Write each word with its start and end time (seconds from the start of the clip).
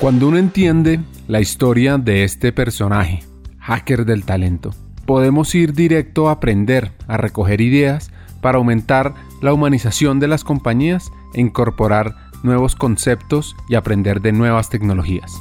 Cuando 0.00 0.28
uno 0.28 0.38
entiende 0.38 1.00
la 1.28 1.40
historia 1.40 1.98
de 1.98 2.24
este 2.24 2.52
personaje, 2.52 3.22
hacker 3.60 4.04
del 4.04 4.24
talento, 4.24 4.74
podemos 5.06 5.54
ir 5.54 5.72
directo 5.72 6.28
a 6.28 6.32
aprender, 6.32 6.92
a 7.06 7.16
recoger 7.16 7.60
ideas 7.60 8.10
para 8.40 8.58
aumentar 8.58 9.14
la 9.40 9.54
humanización 9.54 10.20
de 10.20 10.28
las 10.28 10.44
compañías 10.44 11.10
e 11.32 11.40
incorporar 11.40 12.16
nuevos 12.42 12.74
conceptos 12.74 13.56
y 13.68 13.76
aprender 13.76 14.20
de 14.20 14.32
nuevas 14.32 14.68
tecnologías. 14.68 15.32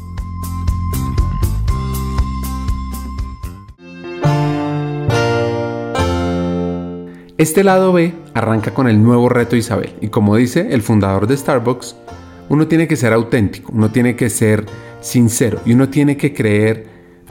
Este 7.37 7.63
lado 7.63 7.91
B 7.91 8.13
arranca 8.35 8.73
con 8.73 8.87
el 8.87 9.03
nuevo 9.03 9.27
reto 9.27 9.55
Isabel 9.55 9.93
y 9.99 10.07
como 10.07 10.35
dice 10.37 10.73
el 10.73 10.81
fundador 10.81 11.27
de 11.27 11.35
Starbucks, 11.35 11.97
uno 12.49 12.67
tiene 12.67 12.87
que 12.87 12.95
ser 12.95 13.13
auténtico, 13.13 13.71
uno 13.73 13.91
tiene 13.91 14.15
que 14.15 14.29
ser 14.29 14.65
sincero 15.01 15.59
y 15.65 15.73
uno 15.73 15.89
tiene 15.89 16.17
que 16.17 16.33
creer 16.33 16.87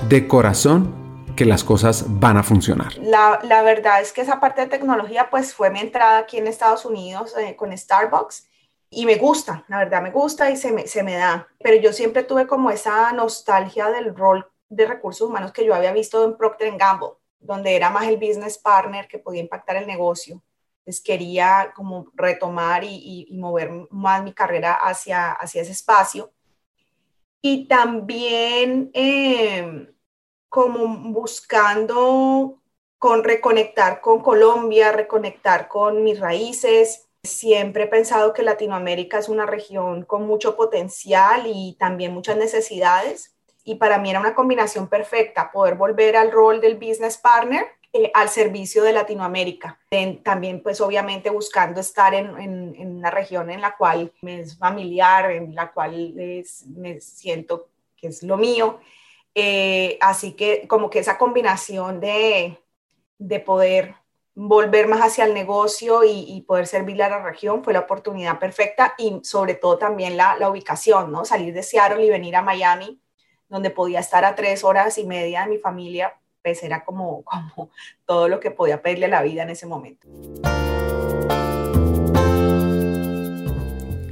de 0.09 0.27
corazón 0.27 1.35
que 1.37 1.45
las 1.45 1.65
cosas 1.65 2.05
van 2.21 2.37
a 2.37 2.43
funcionar. 2.43 2.97
La, 2.99 3.41
la 3.45 3.63
verdad 3.63 4.01
es 4.01 4.13
que 4.13 4.21
esa 4.21 4.41
parte 4.41 4.63
de 4.63 4.67
tecnología 4.67 5.29
pues 5.31 5.55
fue 5.55 5.71
mi 5.71 5.81
entrada 5.81 6.19
aquí 6.19 6.39
en 6.39 6.47
Estados 6.47 6.85
Unidos 6.85 7.35
eh, 7.39 7.57
con 7.57 7.77
Starbucks 7.77 8.49
y 8.91 9.07
me 9.07 9.17
gusta, 9.17 9.65
la 9.69 9.79
verdad 9.79 10.03
me 10.03 10.11
gusta 10.11 10.51
y 10.51 10.57
se 10.57 10.73
me, 10.73 10.87
se 10.87 11.03
me 11.03 11.15
da, 11.15 11.49
pero 11.63 11.81
yo 11.81 11.93
siempre 11.93 12.25
tuve 12.25 12.47
como 12.47 12.71
esa 12.71 13.11
nostalgia 13.13 13.91
del 13.91 14.15
rol 14.15 14.47
de 14.69 14.87
recursos 14.87 15.29
humanos 15.29 15.53
que 15.53 15.65
yo 15.65 15.75
había 15.75 15.93
visto 15.93 16.25
en 16.25 16.37
Procter 16.37 16.77
Gamble 16.77 17.23
donde 17.43 17.77
era 17.77 17.91
más 17.91 18.07
el 18.07 18.17
business 18.17 18.57
partner 18.57 19.09
que 19.09 19.19
podía 19.19 19.43
impactar 19.43 19.77
el 19.77 19.87
negocio. 19.87 20.43
Entonces 20.85 21.03
quería 21.05 21.73
como 21.77 22.07
retomar 22.15 22.83
y, 22.85 23.29
mover 23.33 23.71
más 23.91 24.23
mi 24.25 24.33
carrera 24.33 24.75
hacia, 24.75 25.33
hacia 25.33 25.63
ese 25.63 25.73
espacio. 25.73 26.33
Y 27.41 27.67
también 27.69 28.91
em, 28.95 29.93
como 30.49 31.13
buscando 31.13 32.61
con 32.99 33.25
reconectar 33.25 34.01
con 34.01 34.21
Colombia, 34.21 34.93
reconectar 34.93 35.69
con 35.69 36.05
mis 36.05 36.21
raíces. 36.21 37.09
Siempre 37.23 37.85
he 37.85 37.89
pensado 37.89 38.33
que 38.33 38.43
Latinoamérica 38.43 39.19
es 39.19 39.29
una 39.29 39.47
región 39.47 40.05
con 40.05 40.27
mucho 40.27 40.57
potencial 40.57 41.45
y 41.47 41.77
también 41.79 42.13
muchas 42.13 42.37
necesidades 42.37 43.37
y 43.65 43.77
para 43.77 43.99
mí 43.99 44.11
era 44.11 44.21
una 44.21 44.35
combinación 44.35 44.89
perfecta 44.89 45.53
poder 45.53 45.77
volver 45.77 46.17
al 46.17 46.33
rol 46.33 46.61
del 46.61 46.77
business 46.77 47.17
partner 47.17 47.67
eh, 47.93 48.11
al 48.15 48.29
servicio 48.29 48.83
de 48.83 48.93
Latinoamérica. 48.93 49.79
también 50.23 50.63
pues 50.63 50.81
obviamente 50.81 51.31
buscando 51.31 51.81
estar 51.81 52.15
en, 52.15 52.37
en, 52.39 52.97
una 52.97 53.11
región 53.11 53.51
en 53.51 53.61
la 53.61 53.77
cual 53.77 54.13
me 54.23 54.41
es 54.41 54.57
familiar, 54.57 55.31
en 55.31 55.55
la 55.55 55.73
cual 55.73 56.15
me 56.15 57.01
siento 57.01 57.69
que 57.97 58.09
es 58.09 58.23
lo 58.23 58.37
mío. 58.37 58.81
Eh, 59.35 59.99
así 60.01 60.33
que 60.33 60.67
como 60.69 60.91
que 60.91 60.99
esa 61.01 61.19
combinación 61.19 62.01
de, 62.01 62.59
de 63.19 63.41
poder 63.41 63.95
volver 64.35 64.89
más 64.89 65.01
hacia 65.01 65.25
el 65.25 65.35
negocio 65.35 66.05
y, 66.05 66.25
y, 66.29 66.43
poder 66.43 66.67
servirle 66.67 67.05
a 67.05 67.11
la 67.11 67.23
región 67.23 67.63
fue 67.63 67.75
la 67.75 67.81
oportunidad 67.81 68.39
perfecta 68.39 68.95
y 68.99 69.21
sobre 69.23 69.55
todo 69.55 69.79
también 69.79 70.17
la, 70.17 70.37
la 70.37 70.49
ubicación, 70.51 71.13
¿no? 71.13 71.25
Salir 71.25 71.53
de 71.55 71.63
Seattle 71.63 72.05
y 72.05 72.11
venir 72.11 72.37
a 72.37 72.43
Miami 72.43 73.03
donde 73.53 73.69
podía 73.69 74.01
estar 74.01 74.25
a 74.25 74.35
tres 74.35 74.65
horas 74.65 74.97
y 74.97 75.05
media 75.05 75.43
de 75.43 75.51
mi 75.51 75.59
familia, 75.59 76.19
pues 76.43 76.63
era 76.63 76.85
como, 76.85 77.23
como 77.55 77.71
todo 78.05 78.29
lo 78.29 78.41
que 78.41 78.51
podía 78.51 78.83
pedirle 78.83 79.07
a 79.07 79.11
la 79.11 79.23
vida 79.23 79.43
en 79.43 79.51
ese 79.51 79.67
momento. 79.67 80.09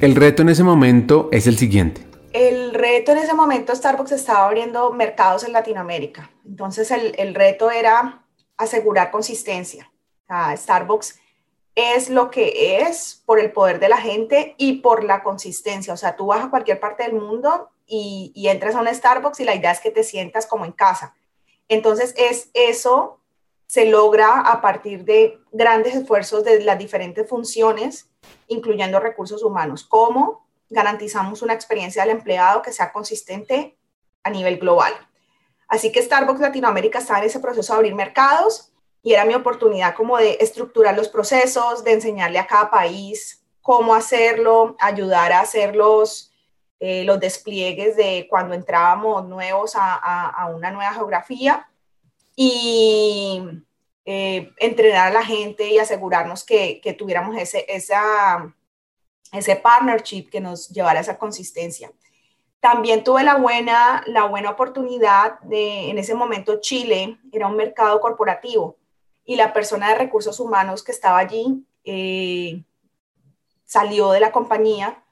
El 0.01 0.17
reto 0.17 0.43
en 0.43 0.49
ese 0.49 0.65
momento 0.65 1.29
es 1.31 1.47
el 1.47 1.59
siguiente. 1.59 2.07
El 2.33 2.73
reto 2.73 3.13
en 3.13 3.19
ese 3.19 3.35
momento, 3.35 3.75
Starbucks 3.75 4.13
estaba 4.13 4.47
abriendo 4.47 4.93
mercados 4.93 5.45
en 5.45 5.53
Latinoamérica. 5.53 6.31
Entonces, 6.47 6.91
el, 6.91 7.15
el 7.19 7.35
reto 7.35 7.71
era 7.71 8.25
asegurar 8.57 9.11
consistencia. 9.11 9.91
Starbucks 10.57 11.19
es 11.75 12.11
lo 12.11 12.31
que 12.31 12.83
es 12.83 13.23
por 13.25 13.41
el 13.41 13.53
poder 13.53 13.81
de 13.81 13.89
la 13.89 13.99
gente 13.99 14.55
y 14.59 14.75
por 14.81 15.05
la 15.05 15.23
consistencia. 15.23 15.93
O 15.93 15.97
sea, 15.97 16.17
tú 16.17 16.27
vas 16.27 16.45
a 16.45 16.51
cualquier 16.51 16.79
parte 16.79 17.05
del 17.05 17.15
mundo 17.15 17.71
y, 17.87 18.33
entras 18.49 18.75
a 18.75 18.81
un 18.81 18.87
Starbucks 18.87 19.41
y 19.41 19.45
la 19.45 19.55
idea 19.55 19.73
es 19.73 19.81
que 19.81 19.91
te 19.91 20.05
sientas 20.05 20.47
como 20.47 20.65
en 20.65 20.73
casa. 20.73 21.15
Entonces, 21.71 22.13
es 22.17 22.51
eso 22.53 23.21
se 23.67 23.85
logra 23.85 24.41
a 24.41 24.61
partir 24.61 25.05
de 25.05 25.39
grandes 25.53 25.95
esfuerzos 25.95 26.43
de 26.43 26.65
las 26.65 26.77
diferentes 26.77 27.29
funciones, 27.29 28.11
incluyendo 28.49 28.99
recursos 28.99 29.45
humanos. 29.45 29.85
¿Cómo 29.85 30.49
garantizamos 30.69 31.43
una 31.43 31.55
experiencia 31.55 32.03
del 32.03 32.11
empleado 32.11 32.61
que 32.61 32.73
sea 32.73 32.93
consistente 32.93 33.79
a 34.25 34.31
nivel 34.31 34.59
global? 34.59 34.93
Así 35.69 35.93
que 35.93 36.03
Starbucks 36.03 36.41
Latinoamérica 36.41 36.99
está 36.99 37.19
en 37.19 37.25
ese 37.27 37.39
proceso 37.39 37.73
de 37.73 37.77
abrir 37.77 37.95
mercados 37.95 38.73
y 39.05 39.13
era 39.13 39.25
mi 39.25 39.35
oportunidad 39.35 39.95
como 39.95 40.17
de 40.19 40.39
estructurar 40.41 40.97
los 40.97 41.09
procesos, 41.09 41.85
de 41.85 41.93
enseñarle 41.93 42.41
a 42.41 42.49
cada 42.49 42.69
país 42.69 43.45
cómo 43.63 43.95
hacerlo, 43.95 44.75
ayudar 44.81 45.33
a 45.33 45.41
hacerlos 45.41 46.30
eh, 46.83 47.05
los 47.05 47.21
despliegues 47.21 47.95
de 47.95 48.27
cuando 48.31 48.55
entrábamos 48.55 49.29
nuevos 49.29 49.73
a, 49.75 50.51
una 50.57 50.71
nueva 50.71 50.95
geografía 50.95 51.69
y 52.35 53.43
eh, 54.07 54.51
entrenar 54.57 55.09
a 55.09 55.13
la 55.13 55.23
gente 55.23 55.69
y 55.69 55.79
asegurarnos 55.79 56.43
que, 56.43 56.81
tuviéramos 56.99 57.37
ese, 57.37 57.67
esa, 57.69 58.55
ese 59.31 59.57
partnership 59.57 60.31
que 60.31 60.41
nos 60.41 60.71
llevara 60.71 61.01
a 61.01 61.03
esa 61.03 61.19
consistencia. 61.19 61.93
También 62.61 63.05
tuve 63.05 63.25
la 63.25 63.37
buena, 63.37 64.03
la 64.07 64.25
buena 64.25 64.51
oportunidad 64.51 65.39
de, 65.41 65.91
en 65.91 65.99
ese 65.99 66.15
momento 66.15 66.61
Chile 66.61 67.19
era 67.31 67.47
un 67.47 67.57
mercado 67.57 68.01
corporativo 68.01 68.79
y 69.27 69.37
la 69.37 69.53
persona 69.53 69.91
de 69.91 69.97
recursos 69.97 70.41
humanos 70.41 70.83
que 70.83 70.93
estaba 70.93 71.19
allí 71.19 71.63
eh, 71.85 72.65
salió 73.67 74.13
de 74.13 74.21
la 74.21 74.33
compañía 74.33 75.05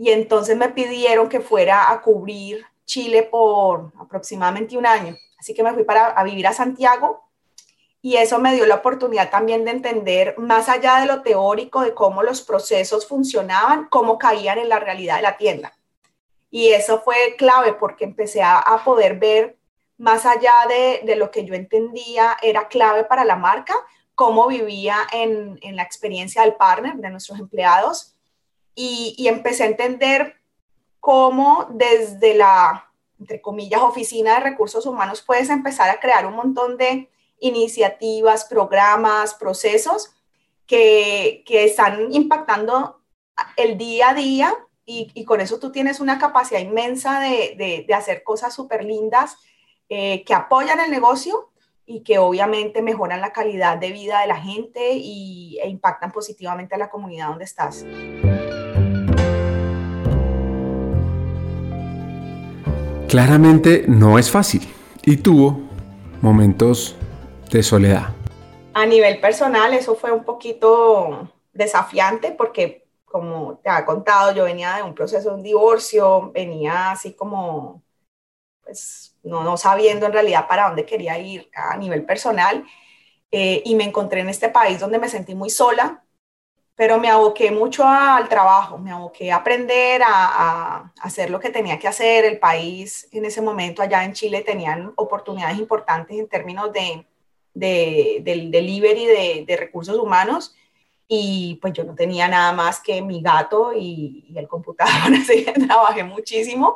y 0.00 0.12
entonces 0.12 0.56
me 0.56 0.70
pidieron 0.70 1.28
que 1.28 1.40
fuera 1.40 1.90
a 1.92 2.00
cubrir 2.00 2.64
Chile 2.86 3.22
por 3.22 3.92
aproximadamente 4.00 4.78
un 4.78 4.86
año. 4.86 5.14
Así 5.38 5.52
que 5.52 5.62
me 5.62 5.74
fui 5.74 5.84
para 5.84 6.06
a 6.06 6.24
vivir 6.24 6.46
a 6.46 6.54
Santiago 6.54 7.28
y 8.00 8.16
eso 8.16 8.38
me 8.38 8.54
dio 8.54 8.64
la 8.64 8.76
oportunidad 8.76 9.28
también 9.28 9.62
de 9.66 9.72
entender 9.72 10.38
más 10.38 10.70
allá 10.70 11.00
de 11.00 11.06
lo 11.06 11.20
teórico 11.20 11.82
de 11.82 11.92
cómo 11.92 12.22
los 12.22 12.40
procesos 12.40 13.06
funcionaban, 13.06 13.88
cómo 13.90 14.16
caían 14.16 14.56
en 14.56 14.70
la 14.70 14.78
realidad 14.78 15.16
de 15.16 15.22
la 15.22 15.36
tienda. 15.36 15.76
Y 16.50 16.68
eso 16.68 17.02
fue 17.02 17.36
clave 17.36 17.74
porque 17.74 18.04
empecé 18.04 18.42
a, 18.42 18.64
poder 18.82 19.18
ver 19.18 19.58
más 19.98 20.24
allá 20.24 20.54
de, 20.66 21.02
de, 21.04 21.16
lo 21.16 21.30
que 21.30 21.44
yo 21.44 21.52
entendía, 21.52 22.38
era 22.40 22.68
clave 22.68 23.04
para 23.04 23.26
la 23.26 23.36
marca, 23.36 23.74
cómo 24.14 24.46
vivía 24.46 24.96
en, 25.12 25.58
en 25.60 25.76
la 25.76 25.82
experiencia 25.82 26.40
del 26.40 26.54
partner, 26.54 26.94
de 26.94 27.10
nuestros 27.10 27.38
empleados, 27.38 28.16
y, 28.74 29.26
empecé 29.28 29.64
a 29.64 29.66
entender 29.66 30.36
cómo 31.00 31.66
desde 31.70 32.34
la, 32.34 32.92
entre 33.18 33.40
comillas, 33.40 33.82
oficina 33.82 34.34
de 34.34 34.40
recursos 34.40 34.86
humanos 34.86 35.22
puedes 35.22 35.50
empezar 35.50 35.90
a 35.90 36.00
crear 36.00 36.26
un 36.26 36.34
montón 36.34 36.76
de 36.76 37.10
iniciativas, 37.40 38.44
programas, 38.44 39.34
procesos 39.34 40.14
que, 40.66 41.42
que 41.46 41.64
están 41.64 42.12
impactando 42.12 43.00
el 43.56 43.76
día 43.76 44.10
a 44.10 44.14
día 44.14 44.54
y, 44.84 45.10
y, 45.14 45.24
con 45.24 45.40
eso 45.40 45.58
tú 45.58 45.70
tienes 45.70 46.00
una 46.00 46.18
capacidad 46.18 46.60
inmensa 46.60 47.20
de, 47.20 47.84
de, 47.86 47.94
hacer 47.94 48.22
cosas 48.22 48.54
súper 48.54 48.84
lindas 48.84 49.36
eh, 49.88 50.24
que 50.24 50.34
apoyan 50.34 50.80
el 50.80 50.90
negocio 50.90 51.50
y 51.86 52.02
que 52.02 52.18
obviamente 52.18 52.82
mejoran 52.82 53.20
la 53.20 53.32
calidad 53.32 53.76
de 53.76 53.90
vida 53.90 54.20
de 54.20 54.28
la 54.28 54.36
gente 54.36 54.92
y, 54.94 55.58
e 55.60 55.68
impactan 55.68 56.12
positivamente 56.12 56.74
a 56.74 56.78
la 56.78 56.90
comunidad 56.90 57.28
donde 57.28 57.44
estás. 57.44 57.84
Claramente 63.10 63.86
no 63.88 64.20
es 64.20 64.30
fácil 64.30 64.72
y 65.02 65.16
tuvo 65.16 65.58
momentos 66.22 66.94
de 67.50 67.60
soledad. 67.64 68.14
A 68.72 68.86
nivel 68.86 69.20
personal 69.20 69.74
eso 69.74 69.96
fue 69.96 70.12
un 70.12 70.22
poquito 70.22 71.28
desafiante 71.52 72.30
porque 72.30 72.86
como 73.04 73.58
te 73.64 73.68
ha 73.68 73.84
contado, 73.84 74.32
yo 74.32 74.44
venía 74.44 74.76
de 74.76 74.84
un 74.84 74.94
proceso 74.94 75.36
de 75.36 75.42
divorcio, 75.42 76.30
venía 76.30 76.92
así 76.92 77.14
como, 77.14 77.82
pues, 78.62 79.16
no, 79.24 79.42
no 79.42 79.56
sabiendo 79.56 80.06
en 80.06 80.12
realidad 80.12 80.46
para 80.46 80.68
dónde 80.68 80.86
quería 80.86 81.18
ir 81.18 81.50
a 81.52 81.76
nivel 81.76 82.04
personal. 82.04 82.64
Eh, 83.32 83.60
y 83.64 83.74
me 83.74 83.82
encontré 83.82 84.20
en 84.20 84.28
este 84.28 84.50
país 84.50 84.78
donde 84.78 85.00
me 85.00 85.08
sentí 85.08 85.34
muy 85.34 85.50
sola, 85.50 86.04
pero 86.80 86.98
me 86.98 87.10
aboqué 87.10 87.50
mucho 87.50 87.86
al 87.86 88.26
trabajo, 88.26 88.78
me 88.78 88.90
aboqué 88.90 89.30
a 89.30 89.36
aprender, 89.36 90.00
a, 90.02 90.90
hacer 91.02 91.28
lo 91.28 91.38
que 91.38 91.50
tenía 91.50 91.78
que 91.78 91.86
hacer. 91.86 92.24
El 92.24 92.38
país 92.38 93.06
en 93.12 93.26
ese 93.26 93.42
momento 93.42 93.82
allá 93.82 94.02
en 94.02 94.14
Chile 94.14 94.40
tenían 94.40 94.90
oportunidades 94.96 95.58
importantes 95.58 96.18
en 96.18 96.26
términos 96.26 96.72
de, 96.72 97.04
del 97.52 98.50
delivery 98.50 99.04
de, 99.04 99.44
de, 99.46 99.56
recursos 99.58 99.98
humanos 99.98 100.56
y 101.06 101.58
pues 101.60 101.74
yo 101.74 101.84
no 101.84 101.94
tenía 101.94 102.28
nada 102.28 102.54
más 102.54 102.80
que 102.80 103.02
mi 103.02 103.20
gato 103.20 103.74
y, 103.76 104.32
el 104.34 104.48
computador, 104.48 105.12
así 105.20 105.44
que 105.44 105.52
trabajé 105.52 106.02
muchísimo. 106.02 106.74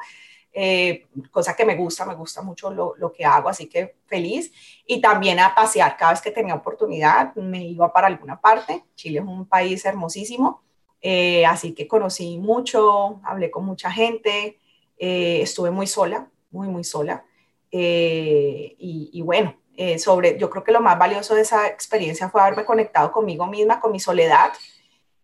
Eh, 0.57 1.09
cosa 1.33 1.57
que 1.57 1.65
me 1.65 1.75
gusta, 1.75 2.07
me 2.07 2.15
gusta 2.15 2.41
mucho 2.41 2.71
lo, 2.71 3.13
que 3.13 3.25
hago, 3.25 3.49
así 3.49 3.67
que 3.67 3.97
feliz. 4.07 4.53
Y 4.87 5.01
también 5.01 5.41
a 5.41 5.53
pasear 5.53 5.97
cada 5.97 6.13
vez 6.13 6.23
que 6.23 6.31
tenía 6.31 6.55
oportunidad, 6.55 7.35
me 7.35 7.65
iba 7.65 7.93
para 7.93 8.07
alguna 8.07 8.41
parte. 8.41 8.85
Chile 8.95 9.19
es 9.19 9.25
un 9.25 9.47
país 9.47 9.85
hermosísimo, 9.85 10.63
eh, 11.01 11.45
así 11.45 11.75
que 11.75 11.89
conocí 11.89 12.39
mucho, 12.39 13.21
hablé 13.25 13.51
con 13.51 13.65
mucha 13.65 13.91
gente, 13.91 14.61
eh, 14.97 15.41
estuve 15.43 15.73
muy 15.73 15.89
sola, 15.89 16.31
muy, 16.53 16.69
muy 16.69 16.85
sola. 16.85 17.25
Y, 17.73 19.11
y, 19.13 19.23
bueno, 19.23 19.57
sobre, 19.99 20.39
yo 20.39 20.49
creo 20.49 20.63
que 20.63 20.71
lo 20.71 20.81
más 20.81 20.97
valioso 20.97 21.35
de 21.35 21.43
esa 21.43 21.67
experiencia 21.67 22.29
fue 22.31 22.41
haberme 22.41 22.65
conectado 22.65 23.11
conmigo 23.11 23.49
misma, 23.49 23.81
con 23.81 23.91
mi 23.91 23.99
soledad 23.99 24.53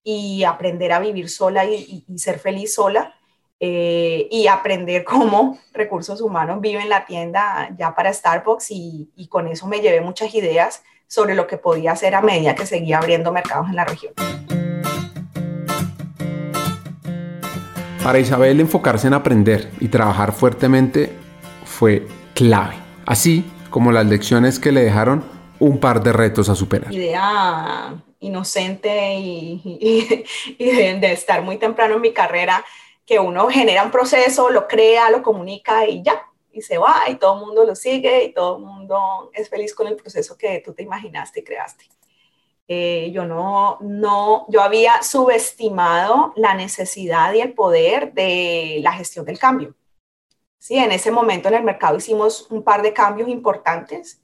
y 0.02 0.42
aprender 0.42 0.90
a 0.90 0.98
vivir 0.98 1.28
sola 1.28 1.64
y 1.64 2.04
ser 2.16 2.40
feliz 2.40 2.74
sola 2.74 3.19
eh, 3.62 4.26
y 4.30 4.46
aprender 4.46 5.04
cómo 5.04 5.58
recursos 5.74 6.22
humanos 6.22 6.60
viven 6.62 6.88
la 6.88 7.04
tienda 7.04 7.70
ya 7.78 7.94
para 7.94 8.12
Starbucks 8.12 8.70
y, 8.70 9.10
y, 9.14 9.28
con 9.28 9.48
eso 9.48 9.66
me 9.66 9.80
llevé 9.80 10.00
muchas 10.00 10.34
ideas 10.34 10.82
sobre 11.06 11.34
lo 11.34 11.46
que 11.46 11.58
podía 11.58 11.92
hacer 11.92 12.14
a 12.14 12.22
medida 12.22 12.54
que 12.54 12.64
seguía 12.64 12.98
abriendo 12.98 13.32
mercados 13.32 13.68
en 13.68 13.76
la 13.76 13.84
región. 13.84 14.14
Para 18.02 18.18
Isabel 18.18 18.60
enfocarse 18.60 19.08
en 19.08 19.14
aprender 19.14 19.70
y 19.78 19.88
trabajar 19.88 20.32
fuertemente 20.32 21.12
fue 21.64 22.06
clave, 22.34 22.76
así 23.04 23.44
como 23.68 23.92
las 23.92 24.06
lecciones 24.06 24.58
que 24.58 24.72
le 24.72 24.82
dejaron 24.82 25.22
un 25.58 25.78
par 25.78 26.02
de 26.02 26.14
retos 26.14 26.48
a 26.48 26.54
superar. 26.54 26.92
Idea 26.94 27.94
inocente 28.20 29.14
y, 29.18 29.60
y, 29.64 30.24
y 30.58 30.70
de, 30.70 30.94
de 30.98 31.12
estar 31.12 31.42
muy 31.42 31.58
temprano 31.58 31.96
en 31.96 32.00
mi 32.00 32.12
carrera 32.12 32.64
que 33.10 33.18
uno 33.18 33.48
genera 33.48 33.82
un 33.82 33.90
proceso, 33.90 34.50
lo 34.50 34.68
crea, 34.68 35.10
lo 35.10 35.20
comunica 35.20 35.84
y 35.84 36.00
ya, 36.00 36.30
y 36.52 36.62
se 36.62 36.78
va 36.78 36.94
y 37.08 37.16
todo 37.16 37.40
el 37.40 37.44
mundo 37.44 37.64
lo 37.64 37.74
sigue 37.74 38.22
y 38.22 38.32
todo 38.32 38.58
el 38.58 38.62
mundo 38.62 39.32
es 39.34 39.48
feliz 39.48 39.74
con 39.74 39.88
el 39.88 39.96
proceso 39.96 40.38
que 40.38 40.62
tú 40.64 40.74
te 40.74 40.84
imaginaste 40.84 41.40
y 41.40 41.42
creaste. 41.42 41.86
Eh, 42.68 43.10
yo 43.12 43.24
no, 43.24 43.78
no, 43.80 44.46
yo 44.48 44.62
había 44.62 45.02
subestimado 45.02 46.32
la 46.36 46.54
necesidad 46.54 47.32
y 47.32 47.40
el 47.40 47.52
poder 47.52 48.12
de 48.12 48.78
la 48.80 48.92
gestión 48.92 49.24
del 49.24 49.40
cambio. 49.40 49.74
Sí, 50.60 50.76
en 50.76 50.92
ese 50.92 51.10
momento 51.10 51.48
en 51.48 51.54
el 51.54 51.64
mercado 51.64 51.96
hicimos 51.96 52.48
un 52.48 52.62
par 52.62 52.80
de 52.80 52.92
cambios 52.92 53.28
importantes 53.28 54.22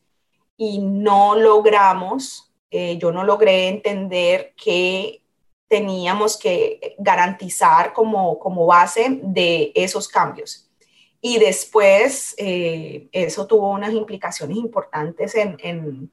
y 0.56 0.78
no 0.78 1.34
logramos, 1.34 2.52
eh, 2.70 2.98
yo 2.98 3.10
no 3.10 3.24
logré 3.24 3.66
entender 3.66 4.54
que 4.54 5.22
teníamos 5.68 6.36
que 6.36 6.94
garantizar 6.98 7.92
como, 7.92 8.38
como 8.38 8.66
base 8.66 9.20
de 9.22 9.72
esos 9.74 10.08
cambios. 10.08 10.70
Y 11.20 11.38
después 11.38 12.34
eh, 12.38 13.08
eso 13.10 13.46
tuvo 13.46 13.70
unas 13.70 13.92
implicaciones 13.92 14.56
importantes 14.56 15.34
en, 15.34 15.56
en, 15.60 16.10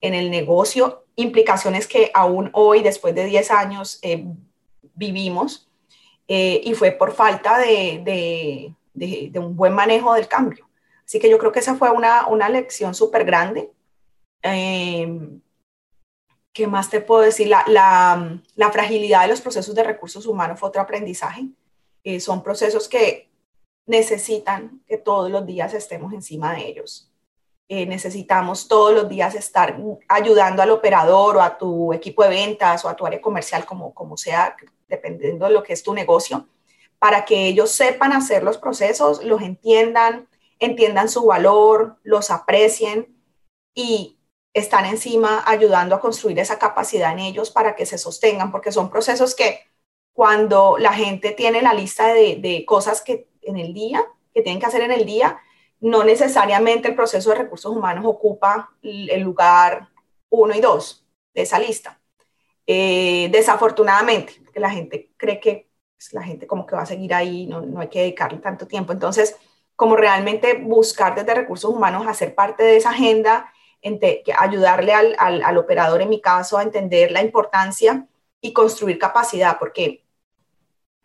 en, 0.00 0.14
el 0.14 0.30
negocio, 0.30 1.04
implicaciones 1.16 1.86
que 1.86 2.10
aún 2.14 2.50
hoy, 2.52 2.82
después 2.82 3.14
de 3.14 3.24
10 3.24 3.50
años, 3.50 3.98
eh, 4.02 4.24
vivimos. 4.94 5.68
Eh, 6.28 6.60
y 6.64 6.74
fue 6.74 6.92
por 6.92 7.12
falta 7.12 7.58
de, 7.58 8.00
de, 8.04 8.74
de, 8.94 9.28
de, 9.32 9.38
un 9.38 9.56
buen 9.56 9.72
manejo 9.72 10.14
del 10.14 10.28
cambio. 10.28 10.68
Así 11.04 11.18
que 11.18 11.28
yo 11.28 11.38
creo 11.38 11.50
que 11.50 11.58
esa 11.58 11.74
fue 11.74 11.90
una, 11.90 12.28
una 12.28 12.48
lección 12.48 12.94
súper 12.94 13.24
grande. 13.24 13.70
¿Qué 16.52 16.66
más 16.66 16.90
te 16.90 17.00
puedo 17.00 17.22
decir? 17.22 17.48
La, 17.48 17.64
la, 17.66 18.70
fragilidad 18.70 19.22
de 19.22 19.28
los 19.28 19.40
procesos 19.40 19.74
de 19.74 19.84
recursos 19.84 20.26
humanos 20.26 20.60
fue 20.60 20.68
otro 20.68 20.82
aprendizaje. 20.82 21.46
Eh, 22.04 22.20
son 22.20 22.42
procesos 22.42 22.88
que 22.88 23.30
necesitan 23.86 24.82
que 24.86 24.98
todos 24.98 25.30
los 25.30 25.46
días 25.46 25.72
estemos 25.72 26.12
encima 26.12 26.54
de 26.54 26.66
ellos. 26.66 27.10
Eh, 27.68 27.86
necesitamos 27.86 28.68
todos 28.68 28.92
los 28.92 29.08
días 29.08 29.34
estar 29.34 29.78
ayudando 30.08 30.62
al 30.62 30.70
operador 30.70 31.38
o 31.38 31.42
a 31.42 31.56
tu 31.56 31.92
equipo 31.94 32.22
de 32.22 32.28
ventas 32.28 32.84
o 32.84 32.88
a 32.88 32.96
tu 32.96 33.06
área 33.06 33.20
comercial, 33.20 33.64
como, 33.64 33.94
como 33.94 34.18
sea, 34.18 34.54
dependiendo 34.88 35.46
de 35.46 35.52
lo 35.52 35.62
que 35.62 35.72
es 35.72 35.82
tu 35.82 35.94
negocio, 35.94 36.46
para 36.98 37.24
que 37.24 37.46
ellos 37.46 37.70
sepan 37.70 38.12
hacer 38.12 38.42
los 38.42 38.58
procesos, 38.58 39.24
los 39.24 39.40
entiendan, 39.40 40.28
entiendan 40.58 41.08
su 41.08 41.24
valor, 41.24 41.96
los 42.02 42.30
aprecien 42.30 43.16
y 43.74 44.18
están 44.54 44.84
encima 44.84 45.42
ayudando 45.46 45.94
a 45.94 46.00
construir 46.00 46.38
esa 46.38 46.58
capacidad 46.58 47.12
en 47.12 47.20
ellos 47.20 47.50
para 47.50 47.74
que 47.74 47.86
se 47.86 47.98
sostengan, 47.98 48.52
porque 48.52 48.72
son 48.72 48.90
procesos 48.90 49.34
que 49.34 49.60
cuando 50.12 50.76
la 50.78 50.92
gente 50.92 51.32
tiene 51.32 51.62
la 51.62 51.72
lista 51.72 52.12
de, 52.12 52.36
de, 52.36 52.64
cosas 52.66 53.00
que 53.00 53.28
en 53.40 53.58
el 53.58 53.72
día, 53.72 54.04
que 54.34 54.42
tienen 54.42 54.60
que 54.60 54.66
hacer 54.66 54.82
en 54.82 54.92
el 54.92 55.06
día, 55.06 55.38
no 55.80 56.04
necesariamente 56.04 56.88
el 56.88 56.94
proceso 56.94 57.30
de 57.30 57.36
recursos 57.36 57.74
humanos 57.74 58.04
ocupa 58.06 58.70
el 58.82 59.20
lugar 59.20 59.88
uno 60.28 60.54
y 60.54 60.60
dos 60.60 61.04
de 61.34 61.42
esa 61.42 61.58
lista. 61.58 62.00
Eh, 62.66 63.28
desafortunadamente, 63.32 64.40
la 64.54 64.70
gente 64.70 65.10
cree 65.16 65.40
que 65.40 65.70
pues, 65.96 66.12
la 66.12 66.22
gente 66.22 66.46
como 66.46 66.66
que 66.66 66.76
va 66.76 66.82
a 66.82 66.86
seguir 66.86 67.12
ahí, 67.14 67.46
no, 67.46 67.60
no 67.62 67.80
hay 67.80 67.88
que 67.88 68.00
dedicarle 68.00 68.38
tanto 68.38 68.66
tiempo. 68.66 68.92
Entonces, 68.92 69.36
como 69.74 69.96
realmente 69.96 70.54
buscar 70.54 71.14
desde 71.14 71.34
recursos 71.34 71.70
humanos 71.70 72.06
hacer 72.06 72.34
parte 72.34 72.62
de 72.62 72.76
esa 72.76 72.90
agenda 72.90 73.51
ayudarle 74.38 74.92
al, 74.92 75.16
al, 75.18 75.58
operador, 75.58 76.02
en 76.02 76.08
mi 76.08 76.20
caso, 76.20 76.58
a 76.58 76.62
entender 76.62 77.10
la 77.10 77.22
importancia 77.22 78.06
y 78.40 78.52
construir 78.52 78.98
capacidad, 78.98 79.58
porque 79.58 80.04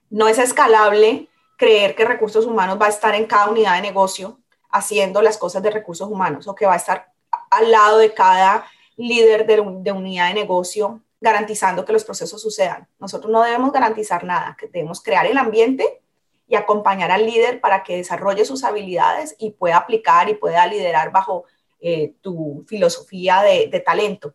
no 0.10 0.28
es 0.28 0.38
escalable 0.38 1.30
creer 1.58 1.96
que 1.96 2.06
recursos 2.06 2.46
humanos 2.46 2.78
va 2.82 2.86
a 2.86 2.90
estar 2.90 3.16
en 3.16 3.26
cada 3.26 3.50
unidad 3.50 3.76
de 3.76 3.82
negocio 3.82 4.40
haciendo 4.70 5.22
las 5.22 5.38
cosas 5.38 5.64
de 5.64 5.72
recursos 5.72 6.10
humanos 6.10 6.48
o 6.48 6.56
que 6.56 6.66
va 6.66 6.74
a 6.74 6.78
estar 6.78 7.12
al 7.50 7.72
lado 7.72 7.98
de 7.98 8.14
cada 8.14 8.66
líder 8.96 9.46
de, 9.46 9.64
de 9.82 9.92
unidad 9.92 10.28
de 10.28 10.34
negocio 10.36 11.02
garantizando 11.20 11.84
que 11.84 11.94
los 11.94 12.04
procesos 12.04 12.42
sucedan. 12.42 12.88
Nosotros 13.00 13.32
no 13.32 13.42
debemos 13.42 13.72
garantizar 13.72 14.24
nada, 14.24 14.56
que 14.60 14.68
debemos 14.68 15.02
crear 15.02 15.26
el 15.26 15.38
ambiente 15.38 16.02
y 16.48 16.56
acompañar 16.56 17.12
al 17.12 17.26
líder 17.26 17.60
para 17.60 17.84
que 17.84 17.98
desarrolle 17.98 18.46
sus 18.46 18.64
habilidades 18.64 19.36
y 19.40 19.52
pueda 19.52 19.78
aplicar 19.78 20.30
y 20.30 20.36
pueda 20.36 20.66
liderar 20.68 21.12
bajo 21.12 21.46
eh, 21.80 22.16
tu 22.22 22.66
filosofía 22.68 23.42
de, 23.42 23.68
de, 23.72 23.80
talento. 23.80 24.34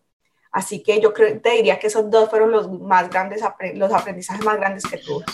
Así 0.50 0.82
que 0.82 1.00
yo 1.00 1.12
creo, 1.12 1.40
te 1.40 1.50
diría 1.50 1.78
que 1.78 1.86
esos 1.86 2.10
dos 2.10 2.28
fueron 2.30 2.50
los 2.52 2.70
más 2.70 3.08
grandes, 3.10 3.42
los 3.74 3.92
aprendizajes 3.92 4.44
más 4.44 4.56
grandes 4.58 4.84
que 4.84 4.98
tuve. 4.98 5.24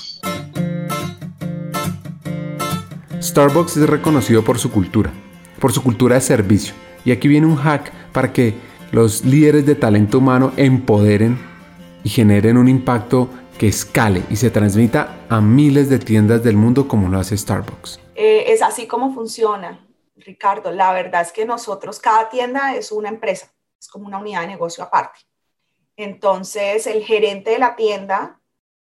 Starbucks 3.20 3.76
es 3.76 3.88
reconocido 3.88 4.44
por 4.44 4.58
su 4.58 4.70
cultura, 4.70 5.12
por 5.60 5.72
su 5.72 5.82
cultura 5.82 6.14
de 6.14 6.20
servicio. 6.20 6.74
Y 7.04 7.10
aquí 7.10 7.26
viene 7.26 7.46
un 7.46 7.56
hack 7.56 7.92
para 8.12 8.32
que 8.32 8.54
los 8.92 9.24
líderes 9.24 9.66
de 9.66 9.74
talento 9.74 10.18
humano 10.18 10.52
empoderen 10.56 11.38
y 12.04 12.08
generen 12.08 12.56
un 12.56 12.68
impacto 12.68 13.28
que 13.58 13.68
escale 13.68 14.22
y 14.30 14.36
se 14.36 14.50
transmita 14.50 15.26
a 15.28 15.40
miles 15.40 15.90
de 15.90 15.98
tiendas 15.98 16.44
del 16.44 16.56
mundo 16.56 16.86
como 16.86 17.08
lo 17.08 17.18
hace 17.18 17.36
Starbucks. 17.36 18.00
Eh, 18.14 18.52
es 18.52 18.62
así 18.62 18.86
como 18.86 19.12
funciona. 19.12 19.80
Ricardo, 20.18 20.70
la 20.70 20.92
verdad 20.92 21.22
es 21.22 21.32
que 21.32 21.44
nosotros, 21.44 22.00
cada 22.00 22.28
tienda 22.28 22.74
es 22.74 22.92
una 22.92 23.08
empresa, 23.08 23.52
es 23.78 23.88
como 23.88 24.06
una 24.06 24.18
unidad 24.18 24.42
de 24.42 24.48
negocio 24.48 24.84
aparte. 24.84 25.20
Entonces, 25.96 26.86
el 26.86 27.04
gerente 27.04 27.50
de 27.50 27.58
la 27.58 27.76
tienda 27.76 28.40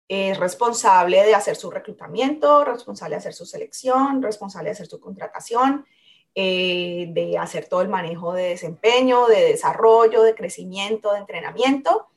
es 0.09 0.39
responsable 0.39 1.23
de 1.23 1.35
hacer 1.35 1.57
su 1.57 1.71
reclutamiento, 1.71 2.65
responsable 2.65 3.15
de 3.15 3.21
hacer 3.21 3.35
su 3.35 3.45
selección, 3.45 4.23
responsable 4.23 4.69
de 4.69 4.73
hacer 4.73 4.87
su 4.87 5.01
contratación, 5.01 5.87
eh, 6.35 7.09
de 7.11 7.37
hacer 7.39 7.67
todo 7.67 7.83
el 7.83 7.89
manejo 7.89 8.33
de 8.33 8.51
desempeño, 8.51 9.27
de 9.27 9.41
desarrollo, 9.45 10.23
de 10.23 10.35
crecimiento, 10.35 11.13
de 11.13 11.19
entrenamiento 11.19 12.09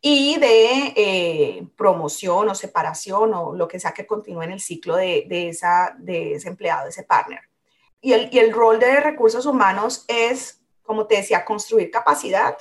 y 0.00 0.38
de 0.38 0.92
eh, 0.96 1.66
promoción 1.76 2.48
o 2.48 2.54
separación 2.54 3.34
o 3.34 3.54
lo 3.54 3.68
que 3.68 3.78
sea 3.78 3.92
que 3.92 4.06
continúe 4.06 4.42
en 4.42 4.52
el 4.52 4.60
ciclo 4.60 4.96
de, 4.96 5.26
de, 5.28 5.48
ese 5.48 6.48
empleado, 6.48 6.84
de 6.84 6.90
ese 6.90 7.04
partner. 7.04 7.49
Y 8.00 8.12
el, 8.12 8.30
el 8.36 8.52
rol 8.52 8.78
de 8.78 9.00
recursos 9.00 9.46
humanos 9.46 10.04
es, 10.08 10.62
como 10.82 11.06
te 11.06 11.16
decía, 11.16 11.44
construir 11.44 11.90
capacidad 11.90 12.56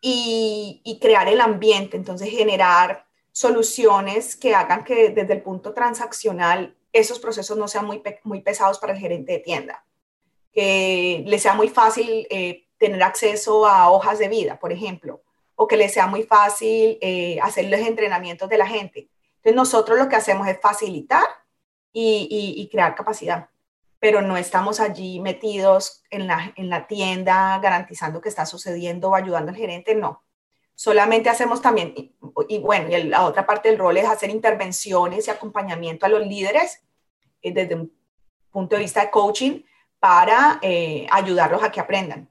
y, 0.00 0.80
y 0.84 0.98
crear 0.98 1.28
el 1.28 1.40
ambiente, 1.40 1.96
entonces 1.96 2.30
generar 2.30 3.06
soluciones 3.32 4.36
que 4.36 4.54
hagan 4.54 4.84
que 4.84 5.10
desde 5.10 5.32
el 5.32 5.42
punto 5.42 5.72
transaccional 5.72 6.76
esos 6.92 7.18
procesos 7.18 7.56
no 7.56 7.66
sean 7.66 7.86
muy, 7.86 8.40
pesados 8.42 8.78
para 8.78 8.92
el 8.92 8.98
gerente 8.98 9.32
de 9.32 9.38
tienda, 9.38 9.84
que 10.52 11.24
le 11.26 11.38
sea 11.38 11.54
muy 11.54 11.68
fácil 11.68 12.26
eh, 12.30 12.66
tener 12.76 13.02
acceso 13.02 13.66
a 13.66 13.90
hojas 13.90 14.18
de 14.18 14.28
vida, 14.28 14.58
por 14.58 14.72
ejemplo, 14.72 15.22
o 15.54 15.66
que 15.66 15.78
le 15.78 15.88
sea 15.88 16.06
muy 16.06 16.24
fácil 16.24 16.98
eh, 17.00 17.38
hacer 17.40 17.66
los 17.66 17.80
entrenamientos 17.80 18.48
de 18.48 18.58
la 18.58 18.66
gente. 18.66 19.08
Entonces 19.36 19.54
nosotros 19.54 19.98
lo 19.98 20.08
que 20.08 20.16
hacemos 20.16 20.46
es 20.46 20.60
facilitar 20.60 21.24
y, 21.92 22.28
y 22.56 22.68
crear 22.68 22.94
capacidad 22.94 23.48
pero 24.02 24.20
no 24.20 24.36
estamos 24.36 24.80
allí 24.80 25.20
metidos 25.20 26.02
en 26.10 26.26
la, 26.26 26.52
en 26.56 26.68
la 26.68 26.88
tienda 26.88 27.60
garantizando 27.60 28.20
que 28.20 28.28
está 28.28 28.44
sucediendo 28.44 29.10
o 29.10 29.14
ayudando 29.14 29.52
al 29.52 29.56
gerente, 29.56 29.94
no. 29.94 30.24
Solamente 30.74 31.30
hacemos 31.30 31.62
también, 31.62 31.94
y, 31.96 32.12
y 32.48 32.58
bueno, 32.58 32.88
la 33.04 33.24
otra 33.24 33.46
parte 33.46 33.68
del 33.68 33.78
rol 33.78 33.96
es 33.96 34.08
hacer 34.08 34.30
intervenciones 34.30 35.28
y 35.28 35.30
acompañamiento 35.30 36.04
a 36.04 36.08
los 36.08 36.26
líderes 36.26 36.82
eh, 37.42 37.52
desde 37.52 37.76
un 37.76 37.92
punto 38.50 38.74
de 38.74 38.82
vista 38.82 39.02
de 39.02 39.10
coaching 39.12 39.62
para 40.00 40.58
eh, 40.62 41.06
ayudarlos 41.08 41.62
a 41.62 41.70
que 41.70 41.78
aprendan. 41.78 42.28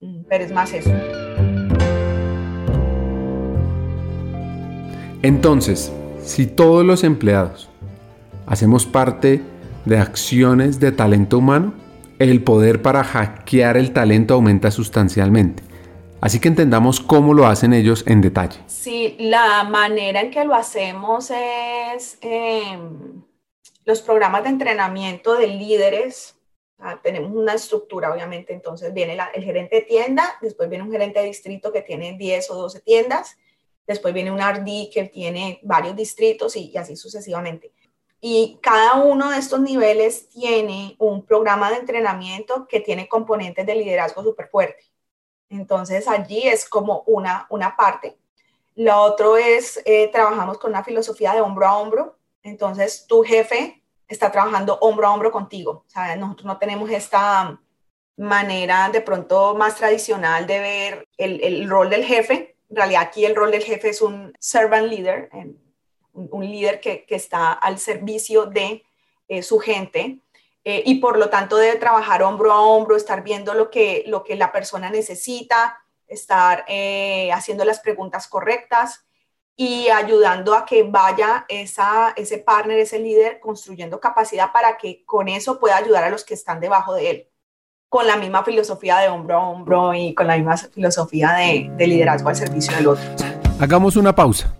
Mm, 0.00 0.22
pero 0.26 0.42
es 0.42 0.52
más 0.52 0.72
eso. 0.72 0.88
Entonces, 5.20 5.92
si 6.22 6.46
todos 6.46 6.82
los 6.82 7.04
empleados 7.04 7.68
hacemos 8.46 8.86
parte 8.86 9.42
de 9.84 9.98
acciones 9.98 10.80
de 10.80 10.92
talento 10.92 11.38
humano, 11.38 11.74
el 12.18 12.42
poder 12.42 12.82
para 12.82 13.02
hackear 13.02 13.76
el 13.76 13.92
talento 13.92 14.34
aumenta 14.34 14.70
sustancialmente. 14.70 15.62
Así 16.20 16.38
que 16.38 16.48
entendamos 16.48 17.00
cómo 17.00 17.32
lo 17.32 17.46
hacen 17.46 17.72
ellos 17.72 18.04
en 18.06 18.20
detalle. 18.20 18.60
Sí, 18.66 19.16
la 19.18 19.64
manera 19.64 20.20
en 20.20 20.30
que 20.30 20.44
lo 20.44 20.54
hacemos 20.54 21.30
es 21.30 22.18
em, 22.20 23.22
los 23.86 24.02
programas 24.02 24.42
de 24.42 24.50
entrenamiento 24.50 25.34
de 25.34 25.46
líderes. 25.46 26.36
Tenemos 27.02 27.32
una 27.32 27.54
estructura, 27.54 28.12
obviamente, 28.12 28.54
entonces 28.54 28.92
viene 28.94 29.18
el 29.34 29.44
gerente 29.44 29.76
de 29.76 29.82
tienda, 29.82 30.24
después 30.40 30.68
viene 30.68 30.84
un 30.84 30.90
gerente 30.90 31.20
de 31.20 31.26
distrito 31.26 31.72
que 31.72 31.82
tiene 31.82 32.16
10 32.16 32.50
o 32.50 32.54
12 32.54 32.80
tiendas, 32.80 33.36
después 33.86 34.14
viene 34.14 34.30
un 34.30 34.40
RD 34.40 34.90
que 34.90 35.10
tiene 35.12 35.60
varios 35.62 35.94
distritos 35.94 36.56
y 36.56 36.74
así 36.78 36.96
sucesivamente. 36.96 37.72
Y 38.20 38.58
cada 38.60 38.96
uno 38.96 39.30
de 39.30 39.38
estos 39.38 39.60
niveles 39.60 40.28
tiene 40.28 40.94
un 40.98 41.24
programa 41.24 41.70
de 41.70 41.76
entrenamiento 41.76 42.66
que 42.68 42.80
tiene 42.80 43.08
componentes 43.08 43.64
de 43.66 43.74
liderazgo 43.74 44.22
súper 44.22 44.48
fuerte. 44.48 44.84
Entonces 45.48 46.06
allí 46.06 46.46
es 46.46 46.68
como 46.68 47.02
una, 47.06 47.46
una 47.50 47.76
parte. 47.76 48.18
Lo 48.76 49.00
otro 49.00 49.36
es, 49.36 49.80
eh, 49.84 50.08
trabajamos 50.12 50.58
con 50.58 50.70
una 50.70 50.84
filosofía 50.84 51.32
de 51.32 51.40
hombro 51.40 51.66
a 51.66 51.78
hombro. 51.78 52.18
Entonces 52.42 53.06
tu 53.06 53.22
jefe 53.22 53.82
está 54.06 54.30
trabajando 54.30 54.78
hombro 54.80 55.06
a 55.06 55.12
hombro 55.12 55.32
contigo. 55.32 55.84
O 55.94 56.16
nosotros 56.16 56.46
no 56.46 56.58
tenemos 56.58 56.90
esta 56.90 57.58
manera 58.16 58.90
de 58.90 59.00
pronto 59.00 59.54
más 59.54 59.76
tradicional 59.76 60.46
de 60.46 60.60
ver 60.60 61.08
el, 61.16 61.42
el 61.42 61.68
rol 61.68 61.88
del 61.88 62.04
jefe. 62.04 62.56
En 62.68 62.76
realidad 62.76 63.02
aquí 63.02 63.24
el 63.24 63.34
rol 63.34 63.50
del 63.50 63.64
jefe 63.64 63.88
es 63.88 64.02
un 64.02 64.32
servant 64.38 64.86
leader, 64.86 65.30
un, 66.30 66.44
líder 66.44 66.80
que, 66.80 67.04
está 67.08 67.52
al 67.52 67.78
servicio 67.78 68.46
de 68.46 68.82
eh, 69.28 69.42
su 69.42 69.58
gente 69.58 70.20
eh, 70.64 70.82
y 70.84 70.96
por 70.96 71.18
lo 71.18 71.30
tanto 71.30 71.56
debe 71.56 71.78
trabajar 71.78 72.22
hombro 72.22 72.52
a 72.52 72.60
hombro, 72.60 72.96
estar 72.96 73.22
viendo 73.22 73.54
lo 73.54 73.70
que, 73.70 74.04
lo 74.06 74.22
que 74.22 74.36
la 74.36 74.52
persona 74.52 74.90
necesita, 74.90 75.82
estar 76.06 76.64
eh, 76.68 77.32
haciendo 77.32 77.64
las 77.64 77.80
preguntas 77.80 78.28
correctas 78.28 79.06
y 79.56 79.88
ayudando 79.88 80.54
a 80.54 80.64
que 80.64 80.82
vaya 80.82 81.44
esa, 81.48 82.12
ese 82.16 82.38
partner, 82.38 82.78
ese 82.78 82.98
líder, 82.98 83.40
construyendo 83.40 84.00
capacidad 84.00 84.52
para 84.52 84.76
que 84.76 85.04
con 85.04 85.28
eso 85.28 85.58
pueda 85.58 85.76
ayudar 85.76 86.04
a 86.04 86.10
los 86.10 86.24
que 86.24 86.34
están 86.34 86.60
debajo 86.60 86.94
de 86.94 87.10
él, 87.10 87.28
con 87.88 88.06
la 88.06 88.16
misma 88.16 88.44
filosofía 88.44 88.98
de 88.98 89.08
hombro 89.08 89.36
a 89.36 89.48
hombro 89.48 89.94
y 89.94 90.14
con 90.14 90.26
la 90.26 90.36
misma 90.36 90.56
filosofía 90.56 91.32
de, 91.32 91.70
de 91.74 91.86
liderazgo 91.86 92.28
al 92.28 92.36
servicio 92.36 92.74
del 92.76 92.88
otro. 92.88 93.04
Hagamos 93.58 93.96
una 93.96 94.14
pausa. 94.14 94.59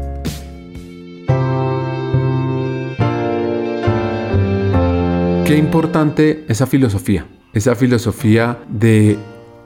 Qué 5.51 5.57
importante 5.57 6.45
esa 6.47 6.65
filosofía, 6.65 7.27
esa 7.51 7.75
filosofía 7.75 8.59
de 8.69 9.19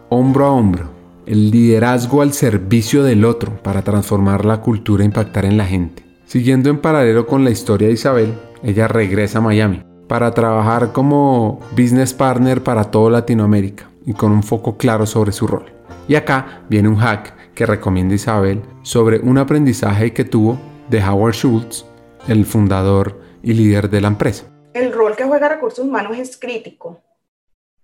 hombro 0.10 0.48
a 0.48 0.51
hombro, 0.51 0.89
el 1.27 1.51
liderazgo 1.51 2.24
al 2.24 2.34
servicio 2.34 3.04
del 3.04 3.24
otro 3.24 3.62
para 3.62 3.84
transformar 3.84 4.46
la 4.46 4.62
cultura 4.62 5.04
e 5.04 5.06
impactar 5.06 5.46
en 5.46 5.58
la 5.58 5.65
gente. 5.68 6.04
Siguiendo 6.25 6.72
en 6.72 6.80
paralelo 6.80 7.27
con 7.27 7.44
la 7.44 7.51
historia 7.51 7.88
de 7.88 7.94
Isabel, 7.94 8.34
ella 8.63 8.88
regresa 8.88 9.38
a 9.38 9.42
Miami 9.42 9.84
para 10.08 10.32
trabajar 10.32 10.92
como 10.92 11.60
business 11.77 12.15
partner 12.15 12.63
para 12.63 12.86
toda 12.86 13.12
Latinoamérica 13.12 13.88
y 14.08 14.13
con 14.13 14.32
un 14.32 14.42
foco 14.42 14.77
claro 14.77 15.06
sobre 15.06 15.34
su 15.34 15.46
rol. 15.46 15.65
Y 16.08 16.15
acá 16.15 16.63
viene 16.68 16.89
un 16.89 16.96
hack 16.96 17.54
que 17.54 17.68
recomienda 17.68 18.15
Isabel 18.15 18.63
sobre 18.82 19.20
un 19.20 19.38
aprendizaje 19.38 20.13
que 20.13 20.25
tuvo 20.25 20.58
de 20.89 21.04
Howard 21.04 21.36
Schultz, 21.36 21.86
el 22.27 22.44
fundador 22.44 23.22
y 23.44 23.54
líder 23.54 23.92
de 23.92 24.01
la 24.01 24.08
empresa. 24.08 24.54
El 24.75 24.91
rol 24.91 25.15
que 25.15 25.24
juega 25.24 25.48
recursos 25.48 25.86
humanos 25.86 26.17
es 26.17 26.38
crítico 26.38 27.01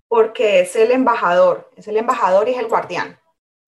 porque 0.09 0.59
es 0.59 0.75
el 0.75 0.91
embajador, 0.91 1.71
es 1.77 1.87
el 1.87 1.95
embajador 1.95 2.49
y 2.49 2.51
es 2.51 2.59
el 2.59 2.67
guardián. 2.67 3.17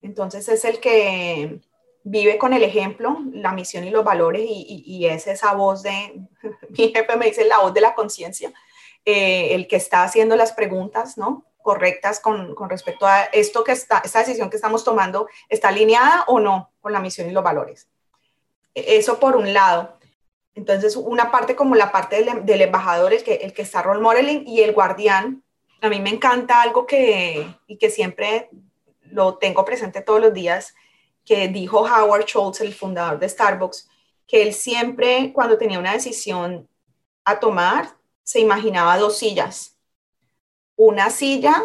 Entonces 0.02 0.46
es 0.50 0.62
el 0.66 0.78
que 0.78 1.58
vive 2.02 2.36
con 2.36 2.52
el 2.52 2.62
ejemplo, 2.62 3.16
la 3.32 3.52
misión 3.52 3.84
y 3.84 3.88
los 3.88 4.04
valores 4.04 4.42
y, 4.46 5.06
es 5.06 5.26
esa 5.26 5.54
voz 5.54 5.82
de, 5.82 6.20
mi 6.68 6.92
jefe 6.92 7.16
me 7.16 7.24
dice 7.24 7.46
la 7.46 7.60
voz 7.60 7.72
de 7.72 7.80
la 7.80 7.94
conciencia, 7.94 8.52
eh, 9.06 9.54
el 9.54 9.68
que 9.68 9.76
está 9.76 10.02
haciendo 10.02 10.36
las 10.36 10.52
preguntas, 10.52 11.16
¿no? 11.16 11.46
correctas 11.62 12.20
con, 12.20 12.54
respecto 12.68 13.06
a 13.06 13.22
esto 13.22 13.64
que 13.64 13.72
está, 13.72 14.02
esta 14.04 14.18
decisión 14.18 14.50
que 14.50 14.56
estamos 14.56 14.84
tomando, 14.84 15.28
¿está 15.48 15.68
alineada 15.68 16.24
o 16.26 16.40
no 16.40 16.74
con 16.82 16.92
la 16.92 17.00
misión 17.00 17.30
y 17.30 17.32
los 17.32 17.42
valores? 17.42 17.88
E, 18.74 18.98
eso 18.98 19.18
por 19.18 19.34
un 19.34 19.54
lado. 19.54 19.98
Entonces, 20.54 20.96
una 20.96 21.30
parte 21.30 21.56
como 21.56 21.74
la 21.74 21.90
parte 21.90 22.24
del, 22.24 22.60
embajador, 22.60 23.12
el 23.12 23.24
que, 23.24 23.34
el 23.34 23.52
que 23.52 23.62
está 23.62 23.82
role 23.82 24.00
modeling 24.00 24.46
y 24.46 24.60
el 24.60 24.72
guardián. 24.72 25.42
A 25.80 25.88
mí 25.88 26.00
me 26.00 26.10
encanta 26.10 26.62
algo 26.62 26.86
que, 26.86 27.46
y 27.66 27.76
que 27.76 27.90
siempre 27.90 28.48
lo 29.02 29.36
tengo 29.36 29.64
presente 29.64 30.00
todos 30.00 30.20
los 30.20 30.32
días, 30.32 30.74
que 31.24 31.48
dijo 31.48 31.80
Howard 31.80 32.26
Schultz, 32.26 32.60
el 32.60 32.74
fundador 32.74 33.18
de 33.18 33.28
Starbucks, 33.28 33.88
que 34.26 34.42
él 34.42 34.54
siempre, 34.54 35.32
cuando 35.32 35.58
tenía 35.58 35.78
una 35.78 35.92
decisión 35.92 36.68
a 37.24 37.40
tomar, 37.40 37.88
se 38.22 38.40
imaginaba 38.40 38.96
dos 38.98 39.18
sillas 39.18 39.74
una 40.76 41.10
silla 41.10 41.62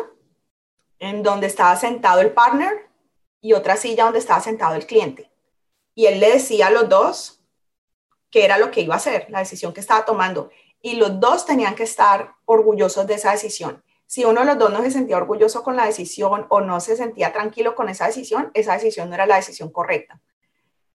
en 0.99 1.23
donde 1.23 1.47
estaba 1.47 1.75
sentado 1.75 2.21
el 2.21 2.31
partner 2.31 2.89
y 3.41 3.53
otra 3.53 3.77
silla 3.77 4.03
donde 4.03 4.19
estaba 4.19 4.41
sentado 4.41 4.75
el 4.75 4.85
cliente. 4.85 5.31
Y 5.95 6.05
él 6.05 6.19
le 6.19 6.33
decía 6.33 6.67
a 6.67 6.71
los 6.71 6.89
dos 6.89 7.38
qué 8.31 8.45
era 8.45 8.57
lo 8.57 8.71
que 8.71 8.81
iba 8.81 8.93
a 8.93 8.97
hacer, 8.97 9.27
la 9.29 9.39
decisión 9.39 9.73
que 9.73 9.79
estaba 9.79 10.05
tomando. 10.05 10.49
Y 10.81 10.95
los 10.95 11.19
dos 11.19 11.45
tenían 11.45 11.75
que 11.75 11.83
estar 11.83 12.33
orgullosos 12.45 13.05
de 13.07 13.15
esa 13.15 13.31
decisión. 13.31 13.83
Si 14.05 14.25
uno 14.25 14.41
de 14.41 14.47
los 14.47 14.57
dos 14.57 14.71
no 14.71 14.81
se 14.81 14.91
sentía 14.91 15.17
orgulloso 15.17 15.61
con 15.63 15.75
la 15.75 15.85
decisión 15.85 16.45
o 16.49 16.61
no 16.61 16.79
se 16.79 16.95
sentía 16.95 17.31
tranquilo 17.31 17.75
con 17.75 17.89
esa 17.89 18.07
decisión, 18.07 18.49
esa 18.53 18.73
decisión 18.73 19.09
no 19.09 19.15
era 19.15 19.25
la 19.25 19.35
decisión 19.35 19.69
correcta. 19.69 20.19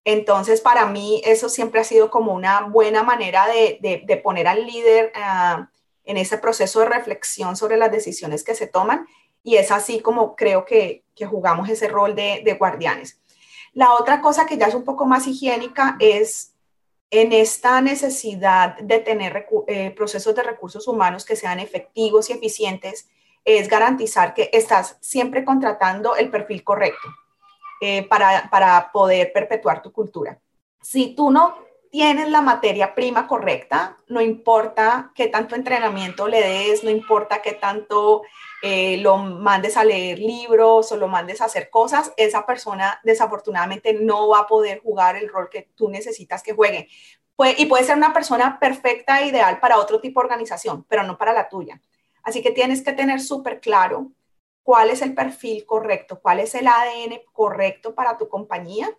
Entonces, 0.03 0.61
para 0.61 0.85
mí, 0.85 1.21
eso 1.25 1.49
siempre 1.49 1.79
ha 1.79 1.83
sido 1.83 2.11
como 2.11 2.33
una 2.33 2.61
buena 2.61 3.03
manera 3.03 3.47
de, 3.47 4.21
poner 4.23 4.47
al 4.47 4.65
líder 4.65 5.11
uh, 5.15 5.65
en 6.03 6.17
ese 6.17 6.37
proceso 6.37 6.81
de 6.81 6.87
reflexión 6.87 7.55
sobre 7.55 7.77
las 7.77 7.91
decisiones 7.91 8.43
que 8.43 8.53
se 8.53 8.67
toman 8.67 9.07
y 9.45 9.57
es 9.57 9.71
así 9.71 10.01
como 10.01 10.35
creo 10.35 10.65
que, 10.65 11.03
jugamos 11.29 11.69
ese 11.69 11.87
rol 11.87 12.15
de, 12.15 12.57
guardianes. 12.59 13.21
La 13.73 13.93
otra 13.93 14.19
cosa 14.19 14.45
que 14.45 14.57
ya 14.57 14.65
es 14.65 14.75
un 14.75 14.83
poco 14.83 15.05
más 15.05 15.27
higiénica 15.27 15.95
es 15.99 16.54
en 17.11 17.31
esta 17.31 17.81
necesidad 17.81 18.77
de 18.77 18.99
tener 18.99 19.47
eh, 19.67 19.91
procesos 19.91 20.35
de 20.35 20.43
recursos 20.43 20.87
humanos 20.87 21.25
que 21.25 21.35
sean 21.35 21.59
efectivos 21.59 22.29
y 22.29 22.33
eficientes, 22.33 23.09
es 23.43 23.69
garantizar 23.69 24.33
que 24.33 24.49
estás 24.51 24.97
siempre 25.01 25.45
contratando 25.45 26.15
el 26.15 26.31
perfil 26.31 26.63
correcto 26.63 27.07
eh, 27.79 28.03
para, 28.07 28.49
para 28.49 28.91
poder 28.91 29.31
perpetuar 29.31 29.81
tu 29.81 29.91
cultura. 29.91 30.39
Si 30.81 31.15
tú 31.15 31.29
no 31.29 31.55
tienes 31.91 32.29
la 32.29 32.41
materia 32.41 32.93
prima 32.93 33.27
correcta, 33.27 33.97
no 34.07 34.19
importa 34.19 35.11
qué 35.15 35.27
tanto 35.27 35.55
entrenamiento 35.55 36.27
le 36.27 36.41
des, 36.41 36.83
no 36.83 36.89
importa 36.89 37.41
qué 37.41 37.53
tanto 37.53 38.23
eh, 38.61 38.97
lo 38.97 39.17
mandes 39.17 39.77
a 39.77 39.83
leer 39.83 40.19
libros 40.19 40.91
o 40.91 40.97
lo 40.97 41.07
mandes 41.07 41.41
a 41.41 41.45
hacer 41.45 41.69
cosas, 41.69 42.11
esa 42.17 42.45
persona 42.45 42.99
desafortunadamente 43.03 43.93
no 43.93 44.29
va 44.29 44.39
a 44.39 44.47
poder 44.47 44.79
jugar 44.81 45.15
el 45.15 45.29
rol 45.29 45.49
que 45.49 45.69
tú 45.75 45.89
necesitas 45.89 46.41
que 46.43 46.53
juegue. 46.53 46.87
y 47.57 47.65
puede 47.65 47.83
ser 47.83 47.97
una 47.97 48.13
persona 48.13 48.59
perfecta 48.59 49.21
e 49.21 49.27
ideal 49.27 49.59
para 49.59 49.77
otro 49.77 49.99
tipo 49.99 50.21
de 50.21 50.25
organización, 50.25 50.85
pero 50.87 51.03
no 51.03 51.17
para 51.17 51.33
la 51.33 51.49
tuya. 51.49 51.81
Así 52.23 52.41
que 52.41 52.51
tienes 52.51 52.81
que 52.81 52.93
tener 52.93 53.21
súper 53.21 53.59
claro 53.59 54.11
cuál 54.63 54.89
es 54.89 55.01
el 55.01 55.13
perfil 55.13 55.65
correcto, 55.65 56.19
cuál 56.21 56.39
es 56.39 56.55
el 56.55 56.67
ADN 56.67 57.21
correcto 57.33 57.93
para 57.93 58.17
tu 58.17 58.29
compañía 58.29 58.89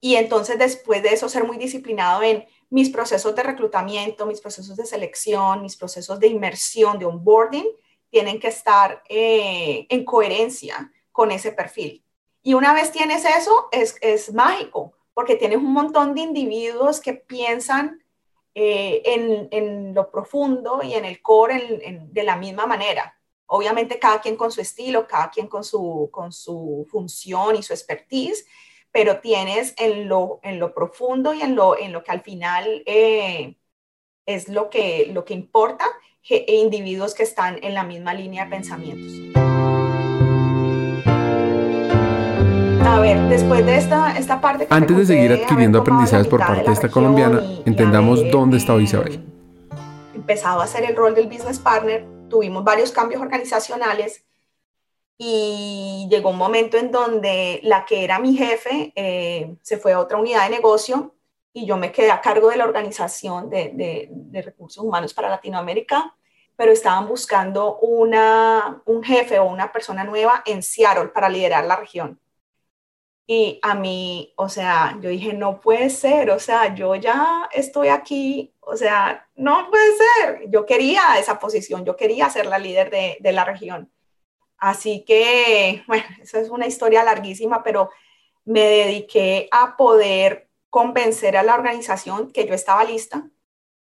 y 0.00 0.16
entonces 0.16 0.58
después 0.58 1.02
de 1.02 1.10
eso 1.10 1.28
ser 1.28 1.44
muy 1.44 1.58
disciplinado 1.58 2.22
en 2.22 2.46
mis 2.70 2.88
procesos 2.88 3.34
de 3.36 3.42
reclutamiento, 3.42 4.26
mis 4.26 4.40
procesos 4.40 4.76
de 4.76 4.86
selección, 4.86 5.62
mis 5.62 5.76
procesos 5.76 6.18
de 6.18 6.28
inmersión, 6.28 6.98
de 6.98 7.04
onboarding, 7.04 7.66
tienen 8.10 8.38
que 8.38 8.48
estar 8.48 9.02
eh, 9.08 9.86
en 9.88 10.04
coherencia 10.04 10.92
con 11.12 11.30
ese 11.30 11.52
perfil. 11.52 12.04
Y 12.42 12.54
una 12.54 12.74
vez 12.74 12.92
tienes 12.92 13.24
eso, 13.24 13.68
es, 13.72 13.96
es 14.00 14.32
mágico, 14.32 14.92
porque 15.14 15.36
tienes 15.36 15.58
un 15.58 15.72
montón 15.72 16.14
de 16.14 16.22
individuos 16.22 17.00
que 17.00 17.14
piensan 17.14 18.02
eh, 18.54 19.02
en, 19.04 19.48
en, 19.52 19.94
lo 19.94 20.10
profundo 20.10 20.80
y 20.82 20.94
en 20.94 21.04
el 21.04 21.22
core 21.22 22.00
de 22.10 22.22
la 22.24 22.36
misma 22.36 22.66
manera. 22.66 23.16
Obviamente 23.46 23.98
cada 23.98 24.20
quien 24.20 24.36
con 24.36 24.50
su 24.50 24.60
estilo, 24.60 25.06
cada 25.06 25.30
quien 25.30 25.46
con 25.46 25.64
su, 25.64 26.08
con 26.10 26.32
su 26.32 26.86
función 26.90 27.56
y 27.56 27.62
su 27.62 27.72
expertise, 27.72 28.46
pero 28.92 29.20
tienes 29.20 29.74
en 29.76 30.08
lo, 30.08 30.40
en 30.42 30.58
lo 30.58 30.74
profundo 30.74 31.34
y 31.34 31.42
en 31.42 31.54
lo, 31.54 31.78
en 31.78 31.92
lo 31.92 32.02
que 32.02 32.10
al 32.10 32.22
final 32.22 32.82
eh, 32.86 33.56
es 34.26 34.48
lo 34.48 34.70
que, 34.70 35.10
lo 35.12 35.24
que 35.24 35.34
importa, 35.34 35.84
e 36.28 36.56
individuos 36.56 37.14
que 37.14 37.22
están 37.22 37.58
en 37.62 37.74
la 37.74 37.84
misma 37.84 38.14
línea 38.14 38.44
de 38.44 38.50
pensamientos. 38.50 39.12
A 42.84 42.98
ver, 43.00 43.18
después 43.28 43.64
de 43.64 43.76
esta, 43.76 44.16
esta 44.18 44.40
parte... 44.40 44.66
Antes 44.70 44.96
de 44.96 45.06
seguir 45.06 45.32
adquiriendo 45.32 45.78
aprendizajes 45.78 46.26
por 46.26 46.40
parte 46.40 46.64
de 46.64 46.72
esta 46.72 46.88
colombiana, 46.88 47.42
entendamos 47.64 48.30
dónde 48.30 48.58
está 48.58 48.76
Isabel. 48.76 49.24
Empezado 50.14 50.60
a 50.60 50.64
hacer 50.64 50.84
el 50.84 50.96
rol 50.96 51.14
del 51.14 51.26
business 51.26 51.58
partner, 51.58 52.04
tuvimos 52.28 52.64
varios 52.64 52.90
cambios 52.90 53.22
organizacionales 53.22 54.24
y 55.16 56.08
llegó 56.10 56.30
un 56.30 56.38
momento 56.38 56.78
en 56.78 56.90
donde 56.90 57.60
la 57.62 57.84
que 57.84 58.04
era 58.04 58.18
mi 58.18 58.34
jefe 58.34 58.92
eh, 58.96 59.54
se 59.62 59.76
fue 59.76 59.92
a 59.92 60.00
otra 60.00 60.18
unidad 60.18 60.44
de 60.44 60.56
negocio 60.56 61.14
y 61.52 61.66
yo 61.66 61.76
me 61.76 61.92
quedé 61.92 62.10
a 62.10 62.20
cargo 62.20 62.50
de 62.50 62.56
la 62.56 62.64
organización 62.64 63.50
de, 63.50 63.72
de, 63.74 64.42
recursos 64.42 64.84
humanos 64.84 65.14
para 65.14 65.28
Latinoamérica, 65.28 66.14
pero 66.56 66.72
estaban 66.72 67.08
buscando 67.08 67.78
una, 67.78 68.82
un 68.84 69.02
jefe 69.02 69.38
o 69.38 69.46
una 69.46 69.72
persona 69.72 70.04
nueva 70.04 70.42
en 70.46 70.62
Seattle 70.62 71.08
para 71.08 71.28
liderar 71.28 71.64
la 71.64 71.76
región. 71.76 72.20
Y 73.26 73.58
a 73.62 73.74
mí, 73.74 74.32
o 74.36 74.48
sea, 74.48 74.98
yo 75.00 75.08
dije, 75.08 75.32
no 75.32 75.60
puede 75.60 75.88
ser, 75.90 76.30
o 76.30 76.38
sea, 76.40 76.74
yo 76.74 76.96
ya 76.96 77.48
estoy 77.52 77.88
aquí, 77.88 78.54
o 78.60 78.76
sea, 78.76 79.28
no 79.36 79.70
puede 79.70 79.96
ser. 79.96 80.50
Yo 80.50 80.66
quería 80.66 81.18
esa 81.18 81.38
posición, 81.38 81.84
yo 81.84 81.96
quería 81.96 82.28
ser 82.28 82.46
la 82.46 82.58
líder 82.58 82.90
de, 82.90 83.18
de 83.20 83.32
la 83.32 83.44
región. 83.44 83.90
Así 84.58 85.04
que, 85.04 85.82
bueno, 85.86 86.04
esa 86.20 86.40
es 86.40 86.50
una 86.50 86.66
historia 86.66 87.04
larguísima, 87.04 87.62
pero 87.62 87.90
me 88.44 88.62
dediqué 88.62 89.48
a 89.52 89.76
poder 89.76 90.49
convencer 90.70 91.36
a 91.36 91.42
la 91.42 91.54
organización 91.54 92.30
que 92.30 92.46
yo 92.46 92.54
estaba 92.54 92.84
lista 92.84 93.28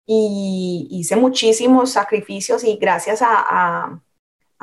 y 0.07 0.87
hice 0.91 1.17
muchísimos 1.17 1.91
sacrificios 1.91 2.63
y 2.65 2.77
gracias 2.77 3.21
a, 3.23 4.01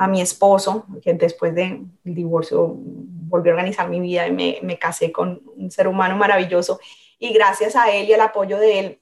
mi 0.08 0.20
esposo, 0.20 0.86
que 1.02 1.14
después 1.14 1.54
del 1.54 1.86
divorcio 2.02 2.74
volvió 2.76 3.52
a 3.52 3.54
organizar 3.54 3.88
mi 3.88 4.00
vida 4.00 4.26
y 4.26 4.32
me, 4.32 4.58
me 4.62 4.76
casé 4.78 5.12
con 5.12 5.40
un 5.56 5.70
ser 5.70 5.86
humano 5.86 6.16
maravilloso 6.16 6.80
y 7.18 7.32
gracias 7.32 7.76
a 7.76 7.90
él 7.90 8.08
y 8.08 8.12
al 8.12 8.20
apoyo 8.20 8.58
de 8.58 8.78
él 8.80 9.00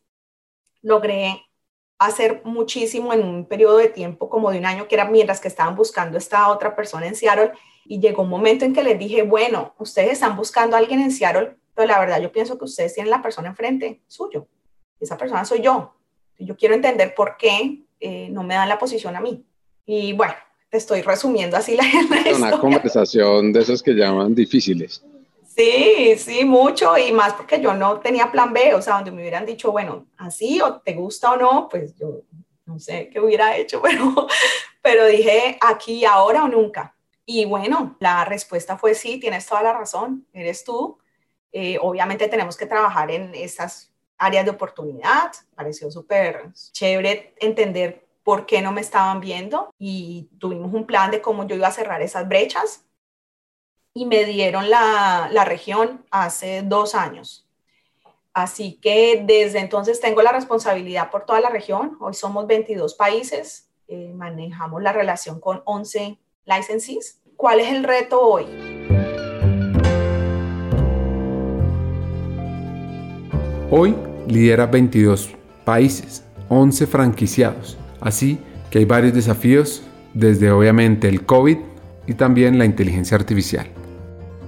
logré 0.82 1.42
hacer 1.98 2.42
muchísimo 2.44 3.12
en 3.12 3.24
un 3.24 3.46
periodo 3.46 3.78
de 3.78 3.88
tiempo 3.88 4.28
como 4.28 4.50
de 4.50 4.58
un 4.58 4.66
año, 4.66 4.88
que 4.88 4.96
era 4.96 5.04
mientras 5.04 5.40
que 5.40 5.48
estaban 5.48 5.76
buscando 5.76 6.18
esta 6.18 6.48
otra 6.48 6.74
persona 6.74 7.06
en 7.06 7.14
Seattle. 7.14 7.52
Y 7.84 8.00
llegó 8.00 8.22
un 8.22 8.28
momento 8.28 8.64
en 8.64 8.72
que 8.72 8.82
les 8.82 8.98
dije, 8.98 9.22
bueno, 9.22 9.74
ustedes 9.78 10.12
están 10.12 10.36
buscando 10.36 10.76
a 10.76 10.80
alguien 10.80 11.00
en 11.00 11.12
Seattle, 11.12 11.56
pero 11.74 11.88
la 11.88 11.98
verdad 11.98 12.20
yo 12.20 12.32
pienso 12.32 12.58
que 12.58 12.64
ustedes 12.64 12.94
tienen 12.94 13.10
la 13.10 13.22
persona 13.22 13.48
enfrente 13.48 14.02
suyo. 14.06 14.46
Esa 15.00 15.16
persona 15.16 15.44
soy 15.44 15.60
yo. 15.60 15.94
Yo 16.38 16.56
quiero 16.56 16.74
entender 16.74 17.14
por 17.14 17.36
qué 17.36 17.82
eh, 18.00 18.28
no 18.30 18.42
me 18.42 18.54
dan 18.54 18.68
la 18.68 18.78
posición 18.78 19.16
a 19.16 19.20
mí. 19.20 19.44
Y 19.86 20.12
bueno, 20.12 20.34
te 20.70 20.78
estoy 20.78 21.02
resumiendo 21.02 21.56
así 21.56 21.76
la, 21.76 21.84
la 22.30 22.36
Una 22.36 22.58
conversación 22.58 23.52
de 23.52 23.60
esos 23.60 23.82
que 23.82 23.92
llaman 23.92 24.34
difíciles. 24.34 25.02
Sí, 25.54 26.14
sí, 26.16 26.44
mucho 26.44 26.96
y 26.96 27.12
más 27.12 27.34
porque 27.34 27.60
yo 27.60 27.74
no 27.74 28.00
tenía 28.00 28.32
plan 28.32 28.54
B, 28.54 28.74
o 28.74 28.80
sea, 28.80 28.94
donde 28.94 29.10
me 29.10 29.20
hubieran 29.20 29.44
dicho, 29.44 29.70
bueno, 29.70 30.06
así 30.16 30.62
o 30.62 30.80
te 30.80 30.94
gusta 30.94 31.32
o 31.32 31.36
no, 31.36 31.68
pues 31.70 31.94
yo 31.96 32.22
no 32.64 32.78
sé 32.78 33.10
qué 33.12 33.20
hubiera 33.20 33.56
hecho, 33.56 33.82
pero, 33.82 34.26
pero 34.80 35.06
dije 35.06 35.58
aquí, 35.60 36.04
ahora 36.04 36.44
o 36.44 36.48
nunca. 36.48 36.94
Y 37.26 37.44
bueno, 37.44 37.96
la 38.00 38.24
respuesta 38.24 38.78
fue 38.78 38.94
sí, 38.94 39.18
tienes 39.18 39.46
toda 39.46 39.62
la 39.62 39.72
razón, 39.74 40.26
eres 40.32 40.64
tú. 40.64 40.98
Eh, 41.52 41.78
obviamente 41.80 42.28
tenemos 42.28 42.56
que 42.56 42.66
trabajar 42.66 43.10
en 43.10 43.34
estas 43.34 43.92
áreas 44.18 44.44
de 44.44 44.50
oportunidad. 44.50 45.32
Pareció 45.54 45.90
súper 45.90 46.50
chévere 46.72 47.34
entender 47.38 48.06
por 48.24 48.46
qué 48.46 48.62
no 48.62 48.72
me 48.72 48.80
estaban 48.80 49.20
viendo 49.20 49.70
y 49.78 50.28
tuvimos 50.38 50.72
un 50.72 50.86
plan 50.86 51.10
de 51.10 51.20
cómo 51.20 51.46
yo 51.46 51.56
iba 51.56 51.68
a 51.68 51.72
cerrar 51.72 52.02
esas 52.02 52.28
brechas 52.28 52.84
y 53.94 54.06
me 54.06 54.24
dieron 54.24 54.70
la, 54.70 55.28
la 55.30 55.44
región 55.44 56.04
hace 56.10 56.62
dos 56.62 56.94
años. 56.94 57.46
Así 58.32 58.78
que 58.80 59.22
desde 59.26 59.58
entonces 59.58 60.00
tengo 60.00 60.22
la 60.22 60.32
responsabilidad 60.32 61.10
por 61.10 61.26
toda 61.26 61.40
la 61.40 61.50
región. 61.50 61.98
Hoy 62.00 62.14
somos 62.14 62.46
22 62.46 62.94
países, 62.94 63.68
eh, 63.88 64.12
manejamos 64.14 64.82
la 64.82 64.92
relación 64.92 65.38
con 65.38 65.62
11 65.66 66.18
licensees. 66.46 67.20
¿Cuál 67.36 67.60
es 67.60 67.68
el 67.68 67.84
reto 67.84 68.20
hoy? 68.20 68.71
Hoy 73.74 73.96
lidera 74.28 74.66
22 74.66 75.30
países, 75.64 76.26
11 76.50 76.86
franquiciados. 76.86 77.78
Así 78.02 78.38
que 78.70 78.80
hay 78.80 78.84
varios 78.84 79.14
desafíos, 79.14 79.82
desde 80.12 80.50
obviamente 80.50 81.08
el 81.08 81.24
COVID 81.24 81.56
y 82.06 82.12
también 82.12 82.58
la 82.58 82.66
inteligencia 82.66 83.16
artificial. 83.16 83.66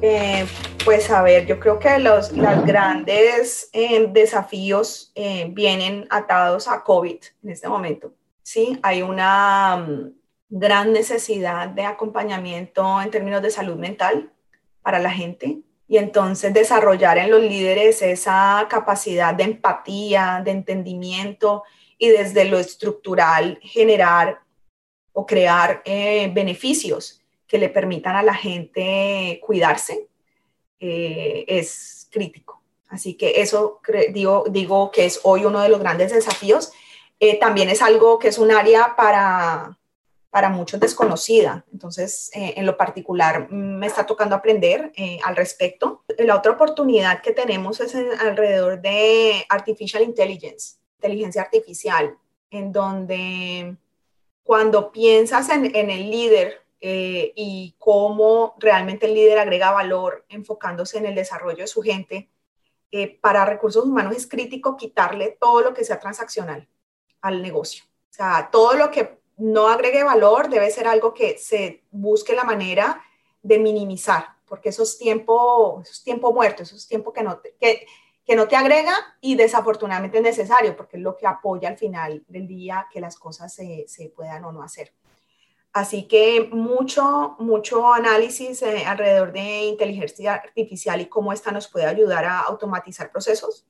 Eh, 0.03 0.45
pues 0.85 1.11
a 1.11 1.23
ver, 1.23 1.47
yo 1.47 1.59
creo 1.59 1.79
que 1.79 1.99
los 2.01 2.35
grandes 2.35 3.71
eh, 3.73 4.11
desafíos 4.13 5.11
eh, 5.15 5.49
vienen 5.53 6.07
atados 6.11 6.69
a 6.69 6.85
COVID 6.85 7.17
en 7.45 7.51
este 7.51 7.67
momento. 7.67 8.13
Sí, 8.43 8.79
hay 8.83 9.01
una 9.01 9.87
mm, 9.89 10.13
gran 10.51 10.93
necesidad 10.93 11.71
de 11.71 11.87
acompañamiento 11.87 13.01
en 13.01 13.11
términos 13.11 13.41
de 13.41 13.51
salud 13.51 13.77
mental 13.77 14.31
para 14.83 14.99
la 14.99 15.11
gente 15.11 15.64
y 15.87 15.99
entonces 15.99 16.55
desarrollar 16.55 17.19
en 17.19 17.31
los 17.31 17.43
líderes 17.43 18.01
esa 18.03 18.67
capacidad 18.69 19.35
de 19.35 19.45
empatía, 19.45 20.41
de 20.45 20.51
entendimiento 20.51 21.63
y 21.99 22.09
desde 22.09 22.47
lo 22.47 22.59
estructural 22.59 23.59
generar 23.63 24.41
o 25.13 25.27
crear 25.27 25.83
beneficios 25.85 27.21
que 27.47 27.59
le 27.59 27.69
permitan 27.69 28.17
a 28.17 28.23
la 28.23 28.35
gente 28.35 29.41
cuidarse 29.43 30.09
eh, 30.81 31.45
es 31.47 32.09
crítico. 32.11 32.63
Así 32.89 33.15
que 33.15 33.41
eso 33.41 33.81
digo, 34.13 34.45
digo 34.51 34.91
que 34.91 35.05
es 35.05 35.21
hoy 35.23 35.45
uno 35.45 35.61
de 35.61 35.69
los 35.69 35.81
grandes 35.81 36.13
desafíos. 36.13 36.73
Eh, 37.21 37.39
también 37.39 37.69
es 37.69 37.81
algo 37.81 38.19
que 38.19 38.29
es 38.29 38.39
un 38.39 38.51
área 38.51 38.95
para, 38.97 39.79
para 40.35 40.49
muchos 40.49 40.81
desconocida. 40.81 41.65
Entonces, 41.73 42.29
eh, 42.35 42.55
en 42.57 42.67
lo 42.67 42.77
particular, 42.77 43.49
me 43.53 43.87
está 43.87 44.05
tocando 44.05 44.35
aprender 44.35 44.91
al 45.23 45.37
respecto. 45.37 46.03
La 46.19 46.35
otra 46.35 46.51
oportunidad 46.51 47.23
que 47.23 47.31
tenemos 47.31 47.79
es 47.79 47.95
alrededor 47.95 48.83
de 48.83 49.47
Artificial 49.49 50.03
Intelligence, 50.03 50.79
inteligencia 50.97 51.41
artificial, 51.41 52.19
en 52.51 52.73
donde 52.73 53.77
cuando 54.43 54.91
piensas 54.91 55.51
en, 55.51 55.67
el 55.73 56.11
líder 56.11 56.63
eh, 56.81 57.33
y 57.37 57.77
cómo 57.79 58.57
realmente 58.59 59.07
el 59.07 59.15
líder 59.15 59.39
agrega 59.39 59.71
valor 59.71 60.25
enfocándose 60.29 60.99
en 60.99 61.07
el 61.07 61.15
desarrollo 61.15 61.59
de 61.59 61.69
su 61.69 61.81
gente. 61.81 62.29
Eh, 62.91 63.21
para 63.21 63.47
recursos 63.47 63.85
humanos 63.85 64.17
es 64.17 64.27
crítico 64.27 64.77
quitarle 64.77 65.37
todo 65.41 65.61
lo 65.61 65.75
que 65.75 65.85
sea 65.85 66.01
transaccional 66.01 66.69
al 67.21 67.41
negocio. 67.41 67.85
O 67.85 68.13
sea, 68.17 68.49
todo 68.51 68.75
lo 68.75 68.91
que 68.91 69.23
no 69.37 69.69
agregue 69.69 70.05
valor 70.05 70.49
debe 70.49 70.71
ser 70.71 70.87
algo 70.87 71.15
que 71.15 71.39
se 71.39 71.85
busque 71.91 72.35
la 72.35 72.45
manera 72.45 73.03
de 73.43 73.59
minimizar, 73.59 74.27
porque 74.47 74.71
eso 74.71 74.83
es 74.83 74.99
tiempo, 74.99 75.81
eso 75.83 75.93
es 75.93 76.03
tiempo 76.03 76.33
muerto, 76.33 76.63
eso 76.63 76.77
es 76.77 76.87
tiempo 76.87 77.13
que 77.13 77.23
no, 77.23 77.39
te, 77.39 77.55
que, 77.61 77.87
que 78.25 78.37
no 78.37 78.49
te 78.49 78.57
agrega 78.57 78.95
y 79.21 79.35
desafortunadamente 79.35 80.19
es 80.19 80.25
necesario, 80.25 80.77
porque 80.77 80.97
es 80.97 81.03
lo 81.03 81.17
que 81.17 81.27
apoya 81.27 81.69
al 81.69 81.79
final 81.79 82.25
del 82.29 82.47
día 82.47 82.87
que 82.93 83.01
las 83.01 83.17
cosas 83.17 83.53
se, 83.53 83.85
se 83.89 84.09
puedan 84.09 84.45
o 84.45 84.53
no 84.53 84.63
hacer. 84.63 84.93
Así 85.75 86.07
que 86.07 86.49
mucho, 86.53 87.35
mucho 87.41 87.93
análisis 87.93 88.63
eh, 88.63 88.85
alrededor 88.87 89.33
de 89.33 89.65
inteligencia 89.65 90.35
artificial 90.35 91.01
y 91.01 91.07
cómo 91.07 91.33
esta 91.33 91.51
nos 91.51 91.67
puede 91.67 91.87
ayudar 91.87 92.25
a 92.25 92.43
automatizar 92.43 93.11
procesos. 93.11 93.67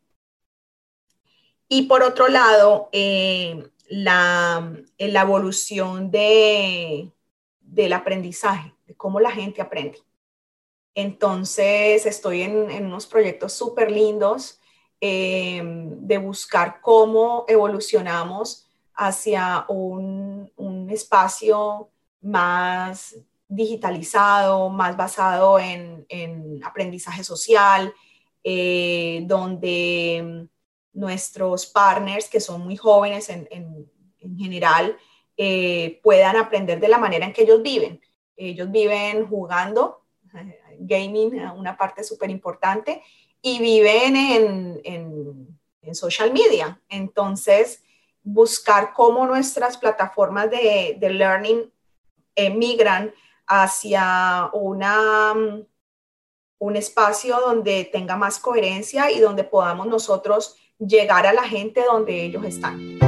Y 1.67 1.87
por 1.87 2.03
otro 2.03 2.29
lado, 2.29 2.91
eh, 2.93 3.71
la, 3.89 4.73
la, 4.99 5.21
evolución 5.21 6.11
de, 6.11 7.11
del 7.61 7.93
aprendizaje, 7.93 8.75
de 8.87 8.95
cómo 8.95 9.21
la 9.21 9.31
gente 9.31 9.61
aprende. 9.63 9.99
Entonces, 10.95 12.07
estoy 12.07 12.43
en, 12.43 12.71
en 12.71 12.87
unos 12.87 13.07
proyectos 13.07 13.53
súper 13.53 13.91
lindos 13.91 14.61
em, 15.01 16.07
de 16.07 16.19
buscar 16.19 16.81
cómo 16.81 17.45
evolucionamos 17.49 18.69
hacia 18.95 19.65
un, 19.69 20.51
espacio 20.91 21.91
más 22.21 23.17
digitalizado, 23.49 24.69
más 24.71 24.97
basado 24.97 25.59
en, 25.59 26.07
aprendizaje 26.63 27.25
social, 27.25 27.93
eh, 28.45 29.23
donde 29.27 30.49
nuestros 30.95 31.67
partners, 31.67 32.29
que 32.29 32.41
son 32.41 32.63
muy 32.63 32.77
jóvenes 32.77 33.29
en, 33.29 33.91
general, 34.39 34.97
eh, 35.37 36.01
puedan 36.03 36.37
aprender 36.37 36.81
de 36.81 36.89
la 36.89 36.97
manera 36.97 37.27
en 37.27 37.33
que 37.33 37.43
ellos 37.43 37.61
viven. 37.61 38.01
Ellos 38.37 38.71
viven 38.71 39.27
jugando, 39.29 40.07
eh, 40.35 40.79
gaming, 40.79 41.35
una 41.57 41.77
parte 41.77 42.03
súper 42.03 42.31
importante, 42.31 43.03
y 43.43 43.59
viven 43.59 44.17
en, 44.17 44.81
en, 44.85 45.95
social 45.95 46.33
media. 46.33 46.81
Entonces, 46.89 47.83
buscar 48.23 48.95
cómo 48.95 49.27
nuestras 49.27 49.77
plataformas 49.77 50.51
de, 50.51 50.97
de 50.99 51.11
learning 51.11 51.71
emigran 52.35 53.13
hacia 53.47 54.49
una, 54.55 55.35
un 56.59 56.77
espacio 56.77 57.39
donde 57.41 57.85
tenga 57.85 58.17
más 58.17 58.39
coherencia 58.39 59.11
y 59.11 59.21
donde 59.21 59.45
podamos 59.45 59.87
nosotros 59.87 60.57
llegar 60.79 61.27
a 61.27 61.33
la 61.33 61.45
gente 61.45 61.83
donde 61.91 62.25
ellos 62.25 62.45
están. 62.45 62.99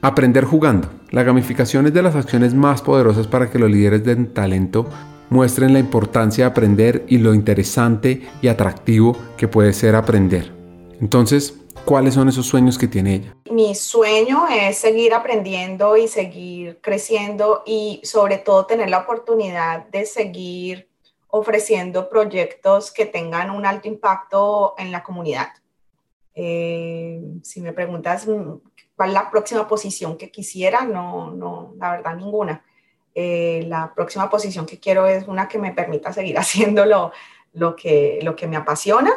Aprender 0.00 0.44
jugando. 0.44 0.88
La 1.10 1.22
gamificación 1.22 1.86
es 1.86 1.94
de 1.94 2.02
las 2.02 2.16
acciones 2.16 2.54
más 2.54 2.82
poderosas 2.82 3.28
para 3.28 3.50
que 3.50 3.58
los 3.58 3.70
líderes 3.70 4.04
de 4.04 4.16
talento 4.16 4.88
muestren 5.30 5.72
la 5.72 5.78
importancia 5.78 6.44
de 6.44 6.50
aprender 6.50 7.04
y 7.08 7.18
lo 7.18 7.34
interesante 7.34 8.22
y 8.42 8.48
atractivo 8.48 9.16
que 9.36 9.48
puede 9.48 9.72
ser 9.72 9.94
aprender. 9.94 10.52
Entonces, 11.00 11.54
¿cuáles 11.84 12.14
son 12.14 12.28
esos 12.28 12.46
sueños 12.46 12.78
que 12.78 12.88
tiene 12.88 13.14
ella? 13.14 13.36
Mi 13.50 13.74
sueño 13.74 14.46
es 14.48 14.76
seguir 14.76 15.14
aprendiendo 15.14 15.96
y 15.96 16.08
seguir 16.08 16.80
creciendo 16.82 17.62
y 17.64 18.00
sobre 18.02 18.38
todo 18.38 18.66
tener 18.66 18.90
la 18.90 18.98
oportunidad 18.98 19.86
de 19.86 20.04
seguir 20.04 20.91
ofreciendo 21.34 22.10
proyectos 22.10 22.92
que 22.92 23.06
tengan 23.06 23.50
un 23.50 23.64
alto 23.64 23.88
impacto 23.88 24.74
en 24.76 24.92
la 24.92 25.02
comunidad. 25.02 25.48
Eh, 26.34 27.22
si 27.42 27.62
me 27.62 27.72
preguntas 27.72 28.26
mm, 28.26 28.52
cuál 28.94 29.08
es 29.08 29.14
la 29.14 29.30
próxima 29.30 29.66
posición 29.66 30.18
que 30.18 30.30
quisiera, 30.30 30.82
no, 30.82 31.30
no, 31.30 31.72
la 31.78 31.92
verdad 31.92 32.16
ninguna. 32.16 32.62
Eh, 33.14 33.64
la 33.66 33.94
próxima 33.94 34.28
posición 34.28 34.66
que 34.66 34.78
quiero 34.78 35.06
es 35.06 35.26
una 35.26 35.48
que 35.48 35.58
me 35.58 35.72
permita 35.72 36.12
seguir 36.12 36.38
haciendo 36.38 36.84
lo, 36.84 37.76
que, 37.76 38.18
lo 38.22 38.36
que 38.36 38.46
me 38.46 38.56
apasiona. 38.56 39.12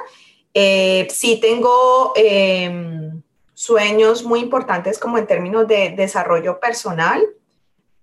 Eh, 0.54 1.08
sí 1.12 1.42
tengo 1.42 2.14
em, 2.16 3.22
sueños 3.54 4.24
muy 4.24 4.40
importantes 4.40 5.00
como 5.00 5.18
en 5.18 5.28
términos 5.28 5.68
de 5.68 5.90
desarrollo 5.90 6.62
personal 6.62 7.28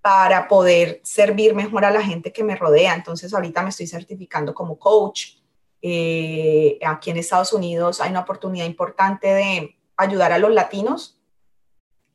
para 0.02 0.48
poder 0.48 1.00
servir 1.04 1.54
mejor 1.54 1.84
a 1.84 1.90
la 1.92 2.02
gente 2.02 2.32
que 2.32 2.42
me 2.42 2.56
rodea. 2.56 2.94
Entonces 2.94 3.32
ahorita 3.32 3.62
me 3.62 3.70
estoy 3.70 3.86
certificando 3.86 4.52
como 4.52 4.76
coach. 4.76 5.36
Eh, 5.80 6.78
aquí 6.84 7.10
en 7.10 7.18
Estados 7.18 7.52
Unidos 7.52 8.00
hay 8.00 8.10
una 8.10 8.20
oportunidad 8.20 8.66
importante 8.66 9.28
de 9.28 9.76
ayudar 9.96 10.32
a 10.32 10.38
los 10.38 10.50
latinos 10.50 11.20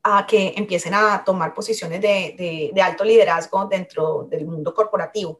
a 0.04 0.26
que 0.28 0.54
empiecen 0.58 0.94
a 0.94 1.24
tomar 1.24 1.54
posiciones 1.54 2.02
de, 2.02 2.74
alto 2.82 3.06
liderazgo 3.06 3.66
dentro 3.66 4.28
del 4.30 4.46
mundo 4.46 4.74
corporativo. 4.74 5.40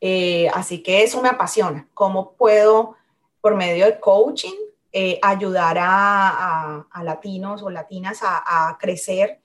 Eh, 0.00 0.48
así 0.54 0.82
que 0.82 1.02
eso 1.02 1.20
me 1.20 1.28
apasiona. 1.28 1.88
¿Cómo 1.94 2.32
puedo, 2.34 2.94
por 3.40 3.56
medio 3.56 3.86
de 3.86 3.98
coaching, 3.98 4.54
eh, 4.92 5.18
ayudar 5.20 5.78
a, 5.80 6.86
latinos 7.02 7.62
o 7.62 7.70
latinas 7.70 8.20
a 8.22 8.76
crecer 8.80 9.41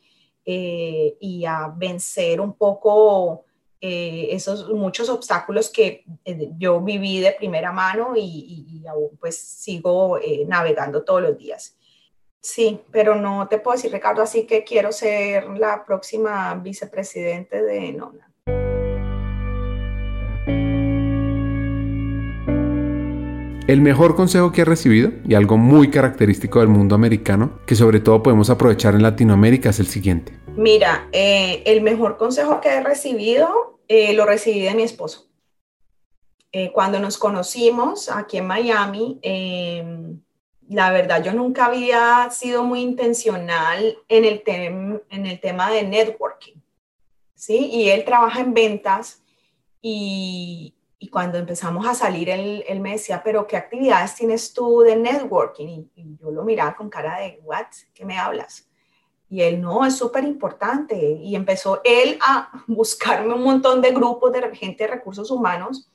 eh, 0.49 1.17
y 1.19 1.43
a 1.43 1.67
vencer 1.75 2.39
un 2.39 2.53
poco 2.53 3.43
eh, 3.81 4.29
esos 4.31 4.69
muchos 4.69 5.09
obstáculos 5.09 5.69
que 5.69 6.05
eh, 6.23 6.51
yo 6.57 6.79
viví 6.79 7.19
de 7.19 7.33
primera 7.33 7.73
mano 7.73 8.13
y, 8.15 8.81
aún 8.87 9.17
pues 9.19 9.37
sigo 9.37 10.17
navegando 10.47 11.03
todos 11.03 11.21
los 11.21 11.37
días. 11.37 11.77
Sí, 12.39 12.79
pero 12.91 13.15
no 13.15 13.49
te 13.49 13.59
puedo 13.59 13.75
decir, 13.75 13.91
Ricardo, 13.91 14.21
así 14.21 14.47
que 14.47 14.63
quiero 14.63 14.93
ser 14.93 15.49
la 15.49 15.83
próxima 15.83 16.55
vicepresidente 16.55 17.61
de 17.61 17.91
NONA. 17.91 18.26
El 23.67 23.81
mejor 23.81 24.15
consejo 24.15 24.53
que 24.53 24.61
he 24.61 24.65
recibido, 24.65 25.11
y 25.27 25.35
algo 25.35 25.57
muy 25.57 25.91
característico 25.91 26.61
del 26.61 26.69
mundo 26.69 26.95
americano, 26.95 27.59
que 27.65 27.75
sobre 27.75 27.99
todo 27.99 28.23
podemos 28.23 28.49
aprovechar 28.49 28.95
en 28.95 29.03
Latinoamérica, 29.03 29.71
es 29.71 29.81
el 29.81 29.87
siguiente. 29.87 30.31
Mira, 30.55 31.09
eh, 31.11 31.63
el 31.65 31.81
mejor 31.81 32.15
consejo 32.15 32.61
que 32.61 32.69
he 32.69 32.81
recibido 32.81 33.81
eh, 33.89 34.13
lo 34.13 34.25
recibí 34.25 34.61
de 34.61 34.73
mi 34.73 34.83
esposo. 34.83 35.27
Eh, 36.53 36.71
cuando 36.71 37.01
nos 37.01 37.17
conocimos 37.17 38.09
aquí 38.09 38.37
en 38.37 38.47
Miami, 38.47 39.19
em, 39.21 40.21
la 40.69 40.89
verdad 40.91 41.21
yo 41.21 41.33
nunca 41.33 41.65
había 41.65 42.29
sido 42.31 42.63
muy 42.63 42.79
intencional 42.79 43.97
en 44.07 44.23
el, 44.23 44.43
en 45.09 45.25
el 45.25 45.39
tema 45.41 45.69
de 45.71 45.83
networking. 45.83 46.55
¿sí? 47.35 47.69
Y 47.69 47.89
él 47.89 48.05
trabaja 48.05 48.39
en 48.39 48.53
ventas 48.53 49.21
y, 49.81 50.76
y 50.99 51.09
cuando 51.09 51.37
empezamos 51.37 51.85
a 51.85 51.93
salir, 51.93 52.29
él, 52.29 52.63
él, 52.67 52.79
me 52.79 52.93
decía, 52.93 53.21
pero 53.23 53.45
¿qué 53.45 53.55
actividades 53.55 54.15
tienes 54.15 54.51
tú 54.53 54.81
de 54.81 54.95
networking? 54.95 55.85
Y, 55.95 56.17
yo 56.19 56.31
lo 56.31 56.43
miraba 56.43 56.75
con 56.75 56.89
cara 56.89 57.19
de, 57.19 57.39
¿what? 57.43 57.67
¿Qué 57.93 58.03
me 58.03 58.17
hablas? 58.17 58.67
Y 59.29 59.41
él, 59.41 59.61
no, 59.61 59.85
es 59.85 59.95
súper 59.95 60.23
importante. 60.23 60.95
Y 60.95 61.35
empezó 61.35 61.81
él 61.83 62.17
a 62.21 62.49
buscarme 62.67 63.33
un 63.33 63.43
montón 63.43 63.81
de 63.81 63.91
grupos 63.91 64.31
de 64.31 64.55
gente 64.55 64.85
de 64.85 64.91
recursos 64.91 65.29
humanos 65.29 65.87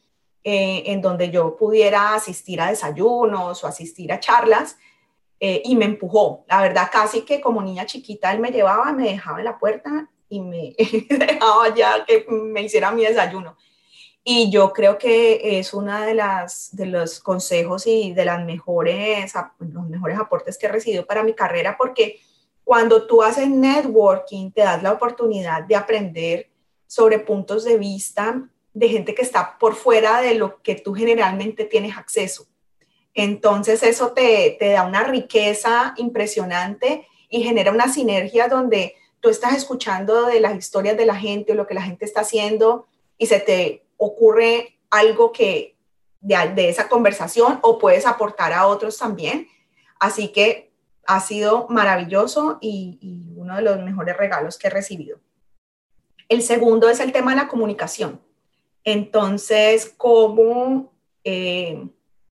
eh, 0.45 0.85
en 0.87 1.01
donde 1.01 1.31
yo 1.31 1.57
pudiera 1.57 2.15
asistir 2.15 2.61
a 2.61 2.69
desayunos 2.69 3.65
o 3.65 3.67
asistir 3.67 4.12
a 4.12 4.21
charlas. 4.21 4.77
Eh, 5.41 5.62
y 5.65 5.75
me 5.75 5.87
empujó. 5.87 6.45
La 6.47 6.62
verdad, 6.62 6.88
casi 6.93 7.23
que 7.23 7.41
como 7.41 7.61
niña 7.61 7.87
chiquita, 7.87 8.31
él 8.31 8.38
me 8.38 8.53
llevaba, 8.53 8.93
me 8.93 9.09
dejaba 9.09 9.41
en 9.41 9.47
la 9.47 9.59
puerta 9.59 10.09
y 10.29 10.41
me 10.41 10.77
dejaba 11.09 11.75
ya 11.75 12.05
que 12.05 12.25
me 12.29 12.62
hiciera 12.62 12.93
mi 12.93 13.05
desayuno. 13.05 13.57
Y 14.25 14.51
yo 14.51 14.73
creo 14.73 14.99
que 14.99 15.59
es 15.59 15.75
una 15.75 16.07
de 16.07 16.15
las 16.15 16.75
de 16.77 16.87
los 16.87 17.19
consejos 17.19 17.87
y 17.87 18.13
de 18.13 18.25
las 18.25 18.45
mejores 18.45 19.33
los 19.59 19.89
mejores 19.89 20.19
aportes 20.19 20.57
que 20.57 20.67
he 20.67 20.73
recibido 20.73 21.05
para 21.05 21.25
mi 21.25 21.35
carrera 21.35 21.77
porque 21.77 22.21
cuando 22.63 23.07
tú 23.07 23.23
haces 23.23 23.49
networking 23.49 24.53
te 24.53 24.61
das 24.61 24.81
la 24.83 24.93
oportunidad 24.93 25.65
de 25.65 25.75
aprender 25.75 26.51
sobre 26.87 27.19
puntos 27.19 27.65
de 27.65 27.79
vista 27.79 28.49
de 28.73 28.89
gente 28.89 29.15
que 29.15 29.23
está 29.23 29.59
por 29.59 29.75
fuera 29.75 30.21
de 30.21 30.35
lo 30.35 30.63
que 30.63 30.77
tú 30.77 30.95
generalmente 30.95 31.65
tienes 31.65 31.97
acceso. 31.97 32.47
Entonces 33.15 33.83
eso 33.83 34.13
te, 34.13 34.57
te 34.59 34.71
da 34.71 34.85
una 34.85 35.03
riqueza 35.03 35.95
impresionante 35.97 37.07
y 37.29 37.43
genera 37.43 37.73
una 37.73 37.93
sinergia 37.93 38.49
donde 38.49 38.95
tú 39.21 39.29
estás 39.29 39.55
escuchando 39.55 40.27
de 40.27 40.41
las 40.41 40.57
historias 40.57 40.97
de 40.97 41.07
la 41.07 41.17
gente 41.17 41.53
o 41.53 41.55
lo 41.55 41.67
que 41.67 41.75
la 41.75 41.83
gente 41.83 42.05
está 42.05 42.21
haciendo 42.21 42.87
y 43.19 43.27
se 43.27 43.41
te 43.41 43.82
ocurre 44.05 44.81
algo 44.91 45.33
que 45.33 45.77
de, 46.21 46.69
esa 46.69 46.88
conversación 46.88 47.61
o 47.62 47.79
puedes 47.79 48.05
aportar 48.05 48.53
a 48.53 48.67
otros 48.67 48.99
también. 48.99 49.49
Así 50.01 50.29
que 50.29 50.73
ha 51.07 51.21
sido 51.21 51.67
maravilloso 51.69 52.59
y, 52.61 53.29
uno 53.37 53.57
de 53.57 53.62
los 53.62 53.81
mejores 53.81 54.17
regalos 54.17 54.57
que 54.57 54.69
he 54.69 54.71
recibido. 54.71 55.19
El 56.29 56.43
segundo 56.43 56.88
es 56.88 57.01
el 57.01 57.12
tema 57.12 57.33
de 57.33 57.43
la 57.43 57.49
comunicación. 57.49 58.21
Entonces, 58.85 59.93
como 59.97 60.93
eh, 61.25 61.88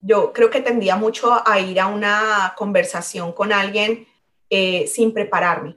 yo 0.00 0.32
creo 0.32 0.48
que 0.48 0.62
tendía 0.62 0.96
mucho 0.96 1.42
a 1.46 1.60
ir 1.60 1.78
a 1.80 1.88
una 1.88 2.54
conversación 2.56 3.32
con 3.32 3.52
alguien 3.52 4.06
eh, 4.48 4.86
sin 4.86 5.12
prepararme. 5.12 5.76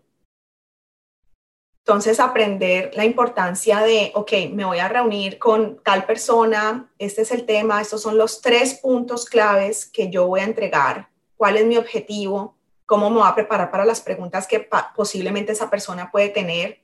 Entonces, 1.87 2.19
aprender 2.19 2.91
la 2.95 3.05
importancia 3.05 3.79
de, 3.79 4.11
ok, 4.13 4.33
me 4.51 4.65
voy 4.65 4.79
a 4.79 4.89
reunir 4.89 5.39
con 5.39 5.79
tal 5.85 6.05
persona, 6.05 6.91
este 6.99 7.21
es 7.21 7.31
el 7.31 7.45
tema, 7.45 7.79
estos 7.79 8.01
son 8.01 8.17
los 8.17 8.41
tres 8.41 8.73
puntos 8.73 9.23
claves 9.23 9.85
que 9.85 10.09
yo 10.09 10.27
voy 10.27 10.41
a 10.41 10.43
entregar, 10.43 11.07
cuál 11.37 11.55
es 11.55 11.65
mi 11.65 11.77
objetivo, 11.77 12.57
cómo 12.85 13.09
me 13.09 13.19
voy 13.19 13.29
a 13.29 13.35
preparar 13.35 13.71
para 13.71 13.85
las 13.85 14.01
preguntas 14.01 14.47
que 14.47 14.67
posiblemente 14.97 15.53
esa 15.53 15.69
persona 15.69 16.11
puede 16.11 16.27
tener 16.27 16.81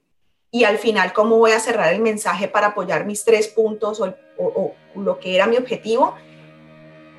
y 0.52 0.64
al 0.64 0.78
final 0.78 1.12
cómo 1.12 1.38
voy 1.38 1.52
a 1.52 1.60
cerrar 1.60 1.92
el 1.92 2.00
mensaje 2.00 2.48
para 2.48 2.68
apoyar 2.68 3.06
mis 3.06 3.26
tres 3.26 3.50
puntos 3.50 4.00
o, 4.00 4.16
o 4.38 4.74
lo 4.96 5.20
que 5.20 5.36
era 5.36 5.48
mi 5.48 5.58
objetivo 5.58 6.16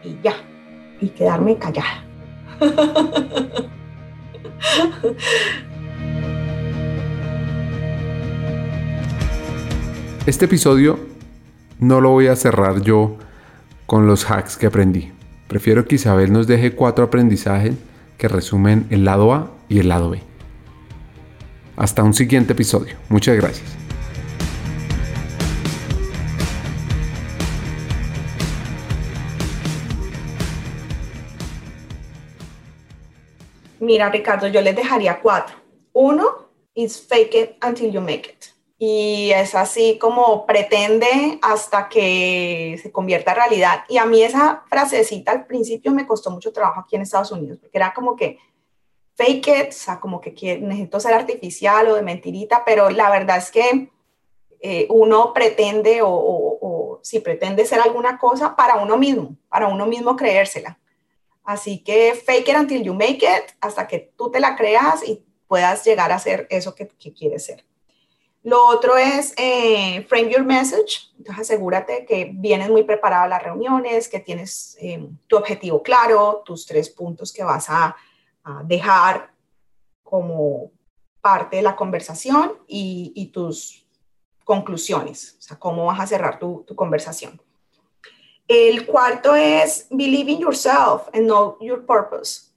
y 0.03 0.19
ya, 0.23 0.37
y 1.03 1.11
quedarme 1.11 1.59
callada. 1.59 2.03
Este 10.27 10.47
episodio 10.47 10.99
no 11.79 12.01
lo 12.01 12.09
voy 12.09 12.29
a 12.29 12.37
cerrar 12.37 12.81
yo 12.81 13.19
con 13.85 14.07
los 14.07 14.31
hacks 14.31 14.57
que 14.57 14.65
aprendí. 14.65 15.13
Prefiero 15.49 15.85
que 15.85 15.97
Isabel 15.97 16.33
nos 16.33 16.47
deje 16.47 16.75
cuatro 16.75 17.05
aprendizajes 17.05 17.75
que 18.17 18.29
resumen 18.29 18.87
el 18.89 19.05
lado 19.05 19.35
A 19.35 19.51
y 19.69 19.81
el 19.81 19.91
lado 19.91 20.09
B. 20.09 20.23
Hasta 21.77 22.03
un 22.03 22.15
siguiente 22.15 22.55
episodio. 22.55 22.97
Muchas 23.11 23.37
gracias. 23.37 23.77
Mira, 33.79 34.09
Ricardo, 34.09 34.47
yo 34.47 34.63
les 34.63 34.75
dejaría 34.75 35.21
cuatro. 35.21 35.55
Uno 35.93 36.49
is 36.75 36.99
fake 36.99 37.35
it 37.35 37.51
until 37.63 37.93
you 37.93 38.01
make 38.01 38.31
it. 38.31 38.54
Y 38.87 39.33
es 39.33 39.55
así 39.55 39.97
como 39.97 40.45
pretende 40.45 41.39
hasta 41.41 41.89
que 41.89 42.79
se 42.83 42.93
convierta 42.93 43.31
en 43.31 43.37
realidad. 43.39 43.85
Y 43.89 43.97
a 43.97 44.05
mí 44.05 44.23
esa 44.23 44.63
frasecita 44.69 45.33
al 45.33 45.47
principio 45.47 45.91
me 45.91 46.07
costó 46.07 46.31
mucho 46.31 46.53
trabajo 46.53 46.81
aquí 46.81 46.95
en 46.95 47.01
Estados 47.01 47.33
Unidos, 47.33 47.57
porque 47.59 47.79
era 47.79 47.95
como 47.95 48.15
que 48.15 48.39
fake 49.15 49.49
it, 49.49 49.69
o 49.71 49.73
sea, 49.73 50.01
como 50.01 50.21
que 50.21 50.59
necesito 50.61 51.01
ser 51.01 51.15
artificial 51.15 51.89
o 51.89 51.95
de 51.95 52.03
mentirita, 52.03 52.63
pero 52.63 52.91
la 52.91 53.09
verdad 53.09 53.39
es 53.39 53.51
que 53.51 53.91
eh, 54.61 54.87
uno 54.91 55.33
pretende 55.33 56.01
o, 56.03 57.01
si 57.03 57.21
pretende 57.21 57.65
ser 57.65 57.81
alguna 57.81 58.19
cosa 58.19 58.55
para 58.55 58.77
uno 58.77 58.99
mismo, 58.99 59.35
para 59.49 59.69
uno 59.69 59.87
mismo 59.87 60.15
creérsela. 60.15 60.79
Así 61.43 61.83
que 61.83 62.15
fake 62.15 62.49
it 62.51 62.57
until 62.57 62.83
you 62.83 62.93
make 62.93 63.25
it, 63.25 63.51
hasta 63.63 63.89
que 63.89 64.13
tú 64.15 64.31
te 64.31 64.41
la 64.41 64.57
creas 64.57 65.09
y 65.09 65.25
puedas 65.49 65.87
llegar 65.87 66.13
a 66.13 66.19
ser 66.19 66.47
eso 66.51 66.75
que, 66.75 66.87
quieres 66.87 67.47
ser. 67.47 67.65
Lo 68.45 68.67
otro 68.67 68.97
es 68.99 69.33
eh, 69.39 70.05
frame 70.07 70.31
your 70.31 70.45
message. 70.45 71.11
Entonces 71.17 71.51
asegúrate 71.51 72.05
que 72.05 72.31
vienes 72.35 72.69
muy 72.69 72.85
preparado 72.85 73.25
a 73.25 73.29
las 73.29 73.43
reuniones, 73.43 74.09
que 74.09 74.21
tienes 74.21 74.77
eh, 74.81 75.09
tu 75.27 75.37
objetivo 75.37 75.83
claro, 75.83 76.43
tus 76.45 76.67
tres 76.67 76.91
puntos 76.91 77.33
que 77.33 77.43
vas 77.43 77.67
a, 77.69 77.97
dejar 78.67 79.33
como 80.03 80.71
parte 81.23 81.57
de 81.57 81.63
la 81.63 81.75
conversación 81.75 82.59
y, 82.67 83.31
tus 83.33 83.87
conclusiones, 84.45 85.37
o 85.39 85.43
sea, 85.43 85.59
cómo 85.59 85.87
vas 85.87 85.99
a 85.99 86.07
cerrar 86.07 86.39
tu 86.39 86.67
conversación. 86.77 87.41
El 88.47 88.85
cuarto 88.85 89.35
es 89.35 89.87
believe 89.91 90.31
in 90.31 90.41
yourself 90.41 91.09
and 91.15 91.25
know 91.25 91.57
your 91.61 91.87
purpose. 91.87 92.51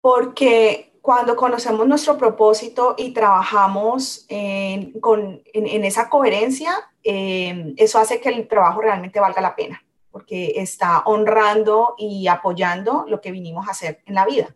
Porque 0.00 0.91
cuando 1.02 1.34
conocemos 1.34 1.86
nuestro 1.86 2.16
propósito 2.16 2.94
y 2.96 3.12
trabajamos 3.12 4.24
en, 4.28 4.92
con, 5.00 5.42
en, 5.52 5.84
esa 5.84 6.08
coherencia, 6.08 6.72
eh, 7.02 7.74
eso 7.76 7.98
hace 7.98 8.20
que 8.20 8.28
el 8.28 8.46
trabajo 8.46 8.80
realmente 8.80 9.18
valga 9.18 9.42
la 9.42 9.56
pena, 9.56 9.82
porque 10.12 10.52
está 10.56 11.00
honrando 11.00 11.96
y 11.98 12.28
apoyando 12.28 13.04
lo 13.08 13.20
que 13.20 13.32
vinimos 13.32 13.66
a 13.66 13.72
hacer 13.72 14.00
en 14.06 14.14
la 14.14 14.24
vida. 14.24 14.54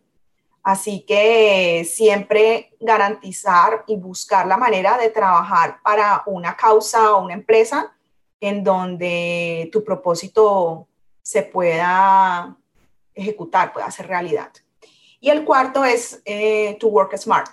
Así 0.63 1.01
que 1.05 1.85
siempre 1.85 2.73
garantizar 2.79 3.83
y 3.85 3.97
buscar 3.97 4.47
la 4.47 4.57
manera 4.57 4.97
de 4.97 5.09
trabajar 5.09 5.79
para 5.83 6.23
una 6.27 6.55
causa 6.55 7.13
o 7.13 7.25
una 7.25 7.33
empresa 7.33 7.93
en 8.39 8.63
donde 8.63 9.69
tu 9.73 9.83
propósito 9.83 10.87
se 11.21 11.43
pueda 11.43 12.55
ejecutar, 13.13 13.73
pueda 13.73 13.91
ser 13.91 14.07
realidad. 14.07 14.51
Y 15.27 15.29
el 15.29 15.43
cuarto 15.43 15.83
es 15.83 16.21
eh, 16.23 16.77
to 16.79 16.87
work 16.87 17.17
smart. 17.17 17.49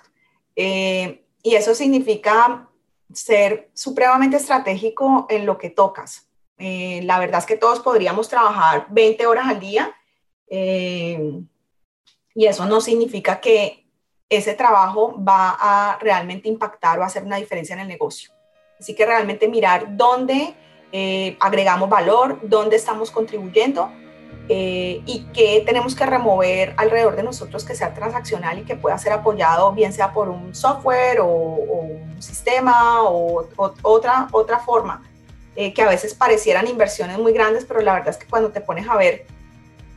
Eh, 0.55 1.25
y 1.43 1.55
eso 1.55 1.75
significa 1.75 2.69
ser 3.11 3.69
supremamente 3.73 4.37
estratégico 4.37 5.25
en 5.29 5.45
lo 5.45 5.57
que 5.57 5.71
tocas. 5.71 6.25
Eh, 6.57 7.01
la 7.03 7.19
verdad 7.19 7.39
es 7.39 7.45
que 7.45 7.57
todos 7.57 7.81
podríamos 7.81 8.29
trabajar 8.29 8.87
20 8.91 9.27
horas 9.27 9.47
al 9.47 9.59
día 9.59 9.93
y 10.47 12.45
eso 12.45 12.65
no 12.65 12.79
significa 12.79 13.41
que 13.41 13.85
ese 14.29 14.53
trabajo 14.53 15.21
va 15.21 15.57
a 15.59 15.99
realmente 15.99 16.47
impactar 16.47 16.97
o 16.99 17.03
hacer 17.03 17.23
una 17.23 17.35
diferencia 17.35 17.73
en 17.73 17.81
el 17.81 17.89
negocio. 17.89 18.31
Así 18.79 18.95
que 18.95 19.05
realmente 19.05 19.49
mirar 19.49 19.97
dónde 19.97 20.55
agregamos 21.41 21.89
valor, 21.89 22.39
dónde 22.41 22.77
estamos 22.77 23.11
contribuyendo 23.11 23.91
eh, 24.47 25.01
y 25.05 25.25
qué 25.33 25.63
tenemos 25.65 25.95
que 25.95 26.05
remover 26.05 26.75
alrededor 26.77 27.15
de 27.15 27.23
nosotros 27.23 27.63
que 27.63 27.73
sea 27.73 27.93
transaccional 27.93 28.59
y 28.59 28.63
que 28.63 28.75
pueda 28.75 28.97
ser 28.97 29.13
apoyado, 29.13 29.71
bien 29.71 29.91
sea 29.91 30.13
por 30.13 30.29
un 30.29 30.53
software 30.53 31.19
o, 31.21 31.27
un 31.27 32.21
sistema 32.21 33.03
o, 33.03 33.47
otra, 33.81 34.27
otra 34.31 34.59
forma, 34.59 35.03
eh, 35.55 35.73
que 35.73 35.81
a 35.81 35.89
veces 35.89 36.13
parecieran 36.13 36.67
inversiones 36.67 37.17
muy 37.17 37.33
grandes, 37.33 37.65
pero 37.65 37.81
la 37.81 37.93
verdad 37.93 38.09
es 38.09 38.17
que 38.17 38.27
cuando 38.27 38.51
te 38.51 38.61
pones 38.61 38.87
a 38.87 38.95
ver 38.95 39.25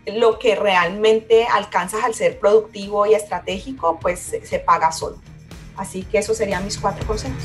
lo 0.07 0.39
que 0.39 0.55
realmente 0.55 1.47
alcanzas 1.47 2.03
al 2.05 2.15
ser 2.15 2.39
productivo 2.39 3.05
y 3.07 3.15
estratégico, 3.15 3.99
pues 4.01 4.35
se 4.43 4.59
paga 4.59 4.93
solo. 4.93 5.19
Así 5.77 6.03
que 6.05 6.19
esos 6.19 6.37
serían 6.39 6.65
mis 6.65 6.79
cuatro 6.79 7.07
consejos. 7.07 7.45